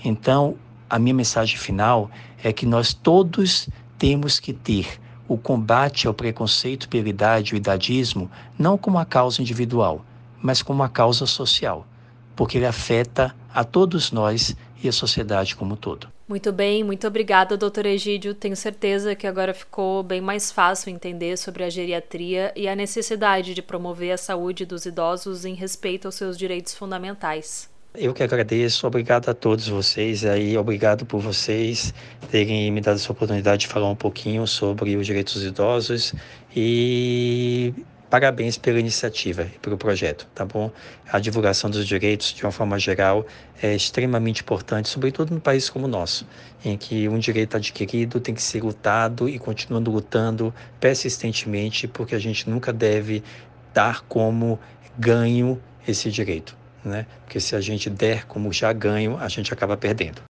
Então, 0.05 0.57
a 0.91 0.99
minha 0.99 1.15
mensagem 1.15 1.57
final 1.57 2.11
é 2.43 2.53
que 2.53 2.67
nós 2.67 2.93
todos 2.93 3.69
temos 3.97 4.41
que 4.41 4.53
ter 4.53 5.01
o 5.29 5.39
combate 5.39 6.09
ao 6.09 6.13
preconceito 6.13 6.89
pela 6.89 7.09
idade 7.09 7.53
e 7.53 7.55
o 7.55 7.57
idadismo 7.59 8.29
não 8.59 8.77
como 8.77 8.97
uma 8.97 9.07
causa 9.07 9.41
individual, 9.41 10.05
mas 10.43 10.63
como 10.63 10.81
uma 10.81 10.89
causa 10.89 11.27
social, 11.27 11.87
porque 12.35 12.59
ele 12.59 12.67
afeta 12.67 13.33
a 13.55 13.63
todos 13.63 14.11
nós 14.11 14.57
e 14.83 14.89
a 14.89 14.93
sociedade 14.93 15.55
como 15.55 15.75
um 15.75 15.77
todo. 15.77 16.12
Muito 16.29 16.53
bem, 16.53 16.85
muito 16.85 17.07
obrigada, 17.07 17.57
doutor 17.57 17.85
Egídio. 17.85 18.33
Tenho 18.35 18.57
certeza 18.57 19.15
que 19.15 19.27
agora 19.27 19.53
ficou 19.53 20.03
bem 20.03 20.21
mais 20.21 20.53
fácil 20.53 20.91
entender 20.91 21.37
sobre 21.37 21.65
a 21.65 21.71
geriatria 21.71 22.53
e 22.55 22.69
a 22.69 22.77
necessidade 22.77 23.55
de 23.55 23.63
promover 23.63 24.13
a 24.13 24.17
saúde 24.17 24.65
dos 24.65 24.87
idosos 24.87 25.45
em 25.45 25.55
respeito 25.55 26.07
aos 26.07 26.15
seus 26.15 26.39
direitos 26.39 26.75
fundamentais. 26.75 27.71
Eu 27.95 28.15
que 28.15 28.23
agradeço, 28.23 28.87
obrigado 28.87 29.29
a 29.29 29.35
todos 29.35 29.69
vocês 29.69 30.25
aí, 30.25 30.57
obrigado 30.57 31.05
por 31.05 31.21
vocês 31.21 31.93
terem 32.31 32.71
me 32.71 32.81
dado 32.81 32.95
essa 32.95 33.13
oportunidade 33.13 33.63
de 33.63 33.69
falar 33.69 33.91
um 33.91 33.95
pouquinho 33.95 34.47
sobre 34.47 34.97
os 34.97 35.07
direitos 35.07 35.35
dos 35.35 35.45
idosos 35.45 36.15
e 36.57 37.75
parabéns 38.13 38.59
pela 38.59 38.79
iniciativa 38.79 39.45
e 39.45 39.59
pelo 39.59 39.79
projeto, 39.79 40.29
tá 40.35 40.45
bom? 40.45 40.71
A 41.11 41.19
divulgação 41.19 41.71
dos 41.71 41.87
direitos, 41.87 42.35
de 42.35 42.45
uma 42.45 42.53
forma 42.53 42.79
geral, 42.79 43.25
é 43.63 43.75
extremamente 43.75 44.43
importante, 44.43 44.91
sobretudo 44.91 45.33
no 45.33 45.41
país 45.41 45.71
como 45.71 45.87
o 45.87 45.89
nosso, 45.89 46.29
em 46.63 46.77
que 46.77 47.09
um 47.09 47.19
direito 47.19 47.57
adquirido 47.57 48.21
tem 48.21 48.35
que 48.35 48.43
ser 48.43 48.63
lutado 48.63 49.31
e 49.31 49.39
continuando 49.39 49.91
lutando 49.91 50.55
persistentemente, 50.79 51.89
porque 51.89 52.15
a 52.15 52.19
gente 52.19 52.51
nunca 52.51 52.71
deve 52.71 53.23
dar 53.73 54.03
como 54.03 54.61
ganho 54.99 55.59
esse 55.89 56.11
direito 56.11 56.55
né? 56.85 57.07
Porque 57.25 57.39
se 57.41 57.55
a 57.55 57.61
gente 57.61 57.89
der 57.89 58.27
como 58.27 58.53
já 58.53 58.73
ganho, 58.73 59.17
a 59.17 59.29
gente 59.29 59.53
acaba 59.53 59.77
perdendo. 59.77 60.23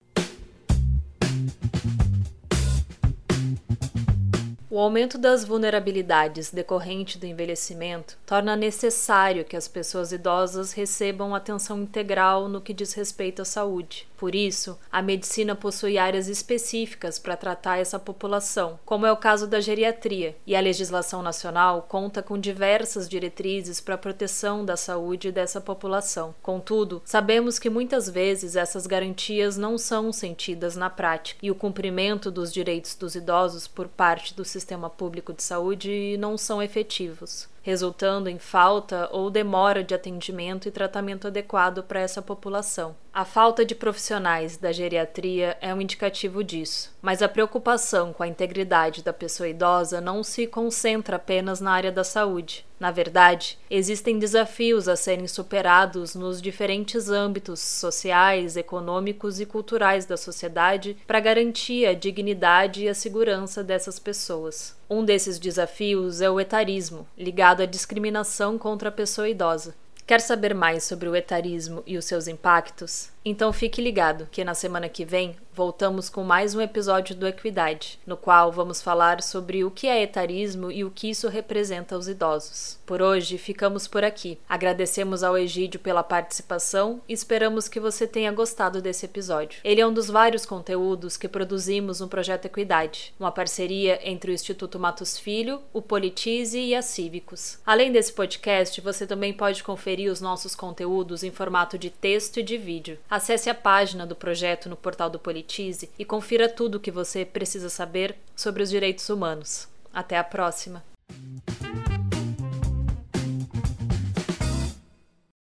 O 4.73 4.79
aumento 4.79 5.19
das 5.19 5.45
vulnerabilidades 5.45 6.53
decorrente 6.53 7.19
do 7.19 7.27
envelhecimento 7.27 8.17
torna 8.25 8.55
necessário 8.55 9.45
que 9.45 9.57
as 9.57 9.67
pessoas 9.67 10.13
idosas 10.13 10.71
recebam 10.71 11.35
atenção 11.35 11.83
integral 11.83 12.49
no 12.49 12.61
que 12.61 12.73
diz 12.73 12.93
respeito 12.93 13.43
à 13.43 13.45
saúde. 13.45 14.09
Por 14.17 14.33
isso, 14.33 14.79
a 14.93 15.03
medicina 15.03 15.57
possui 15.57 15.99
áreas 15.99 16.29
específicas 16.29 17.19
para 17.19 17.37
tratar 17.37 17.79
essa 17.79 17.99
população, 17.99 18.79
como 18.85 19.07
é 19.07 19.11
o 19.11 19.17
caso 19.17 19.47
da 19.47 19.61
geriatria, 19.61 20.37
e 20.47 20.55
a 20.55 20.61
legislação 20.61 21.21
nacional 21.21 21.87
conta 21.89 22.23
com 22.23 22.39
diversas 22.39 23.09
diretrizes 23.09 23.81
para 23.81 23.97
a 23.97 23.99
proteção 23.99 24.65
da 24.65 24.77
saúde 24.77 25.33
dessa 25.33 25.61
população. 25.61 26.33
Contudo, 26.43 27.03
sabemos 27.05 27.59
que 27.59 27.71
muitas 27.71 28.09
vezes 28.09 28.55
essas 28.55 28.87
garantias 28.87 29.57
não 29.57 29.77
são 29.77 30.13
sentidas 30.13 30.77
na 30.77 30.91
prática 30.91 31.41
e 31.43 31.51
o 31.51 31.55
cumprimento 31.57 32.31
dos 32.31 32.53
direitos 32.53 32.95
dos 32.95 33.17
idosos 33.17 33.67
por 33.67 33.89
parte 33.89 34.35
do 34.35 34.45
sistema 34.61 34.89
público 34.89 35.33
de 35.33 35.43
saúde 35.43 36.17
não 36.19 36.39
são 36.39 36.63
efetivos 36.63 37.49
resultando 37.63 38.29
em 38.29 38.39
falta 38.39 39.09
ou 39.13 39.31
demora 39.31 39.85
de 39.85 39.95
atendimento 39.95 40.67
e 40.67 40.71
tratamento 40.71 41.27
adequado 41.27 41.83
para 41.83 42.01
essa 42.01 42.23
população. 42.23 42.97
A 43.13 43.25
falta 43.25 43.65
de 43.65 43.75
profissionais 43.75 44.57
da 44.57 44.71
geriatria 44.71 45.59
é 45.61 45.75
um 45.75 45.81
indicativo 45.81 46.45
disso, 46.45 46.95
mas 47.03 47.21
a 47.21 47.29
preocupação 47.29 48.13
com 48.13 48.23
a 48.23 48.29
integridade 48.29 49.03
da 49.03 49.13
pessoa 49.13 49.49
idosa 49.49 50.01
não 50.01 50.23
se 50.23 50.47
concentra 50.47 51.17
apenas 51.17 51.61
na 51.61 51.73
área 51.73 51.91
da 51.91 52.05
saúde. 52.05 52.65
Na 52.79 52.93
verdade, 52.93 53.59
existem 53.69 54.17
desafios 54.17 54.87
a 54.87 54.95
serem 54.95 55.27
superados 55.27 56.15
nos 56.15 56.41
diferentes 56.41 57.11
âmbitos 57.11 57.59
sociais, 57.59 58.57
econômicos 58.57 59.41
e 59.41 59.45
culturais 59.45 60.07
da 60.07 60.17
sociedade 60.17 60.97
para 61.05 61.19
garantir 61.19 61.87
a 61.87 61.95
dignidade 61.95 62.85
e 62.85 62.89
a 62.89 62.95
segurança 62.95 63.65
dessas 63.65 63.99
pessoas. 63.99 64.77
Um 64.89 65.05
desses 65.05 65.37
desafios 65.37 66.21
é 66.21 66.31
o 66.31 66.39
etarismo, 66.39 67.09
ligado 67.19 67.61
à 67.61 67.67
discriminação 67.67 68.57
contra 68.57 68.89
a 68.89 68.93
pessoa 68.93 69.29
idosa. 69.29 69.75
Quer 70.11 70.21
saber 70.21 70.57
mais 70.57 70.83
sobre 70.83 71.09
o 71.09 71.15
etarismo 71.15 71.85
e 71.87 71.97
os 71.97 72.05
seus 72.05 72.27
impactos? 72.27 73.11
Então 73.23 73.53
fique 73.53 73.83
ligado 73.83 74.27
que 74.31 74.43
na 74.43 74.55
semana 74.55 74.89
que 74.89 75.05
vem 75.05 75.37
voltamos 75.53 76.09
com 76.09 76.23
mais 76.25 76.55
um 76.55 76.61
episódio 76.61 77.15
do 77.15 77.27
Equidade, 77.27 77.99
no 78.07 78.17
qual 78.17 78.51
vamos 78.51 78.81
falar 78.81 79.21
sobre 79.21 79.63
o 79.63 79.71
que 79.71 79.87
é 79.87 80.03
etarismo 80.03 80.71
e 80.71 80.85
o 80.85 80.91
que 80.91 81.11
isso 81.11 81.29
representa 81.29 81.95
aos 81.95 82.09
idosos. 82.09 82.79
Por 82.87 83.03
hoje 83.03 83.37
ficamos 83.37 83.87
por 83.87 84.03
aqui. 84.03 84.39
Agradecemos 84.49 85.23
ao 85.23 85.37
Egídio 85.37 85.79
pela 85.79 86.03
participação 86.03 87.03
e 87.07 87.13
esperamos 87.13 87.69
que 87.69 87.79
você 87.79 88.07
tenha 88.07 88.33
gostado 88.33 88.81
desse 88.81 89.05
episódio. 89.05 89.61
Ele 89.63 89.83
é 89.83 89.87
um 89.87 89.93
dos 89.93 90.09
vários 90.09 90.47
conteúdos 90.47 91.19
que 91.19 91.29
produzimos 91.29 92.01
no 92.01 92.09
projeto 92.09 92.47
Equidade, 92.47 93.13
uma 93.21 93.31
parceria 93.31 94.01
entre 94.03 94.31
o 94.31 94.35
Instituto 94.35 94.79
Matos 94.79 95.19
Filho, 95.19 95.61
o 95.75 95.83
Politize 95.83 96.59
e 96.59 96.75
a 96.75 96.81
Cívicos. 96.81 97.59
Além 97.67 97.93
desse 97.93 98.15
podcast, 98.15 98.81
você 98.81 99.07
também 99.07 99.35
pode 99.35 99.63
conferir 99.63 100.11
os 100.11 100.23
nossos 100.23 100.55
conteúdos 100.55 101.23
em 101.23 101.31
formato 101.31 101.77
de 101.77 101.91
texto 101.91 102.41
e 102.41 102.43
de 102.43 102.57
vídeo. 102.57 102.99
Acesse 103.11 103.51
a 103.51 103.55
página 103.55 104.07
do 104.07 104.15
projeto 104.15 104.69
no 104.69 104.77
portal 104.77 105.11
do 105.11 105.19
Politize 105.19 105.91
e 105.99 106.05
confira 106.05 106.49
tudo 106.49 106.77
o 106.77 106.81
que 106.81 106.93
você 106.93 107.25
precisa 107.25 107.69
saber 107.69 108.17
sobre 108.37 108.63
os 108.63 108.71
direitos 108.71 109.09
humanos. 109.09 109.69
Até 109.93 110.17
a 110.17 110.23
próxima! 110.23 110.85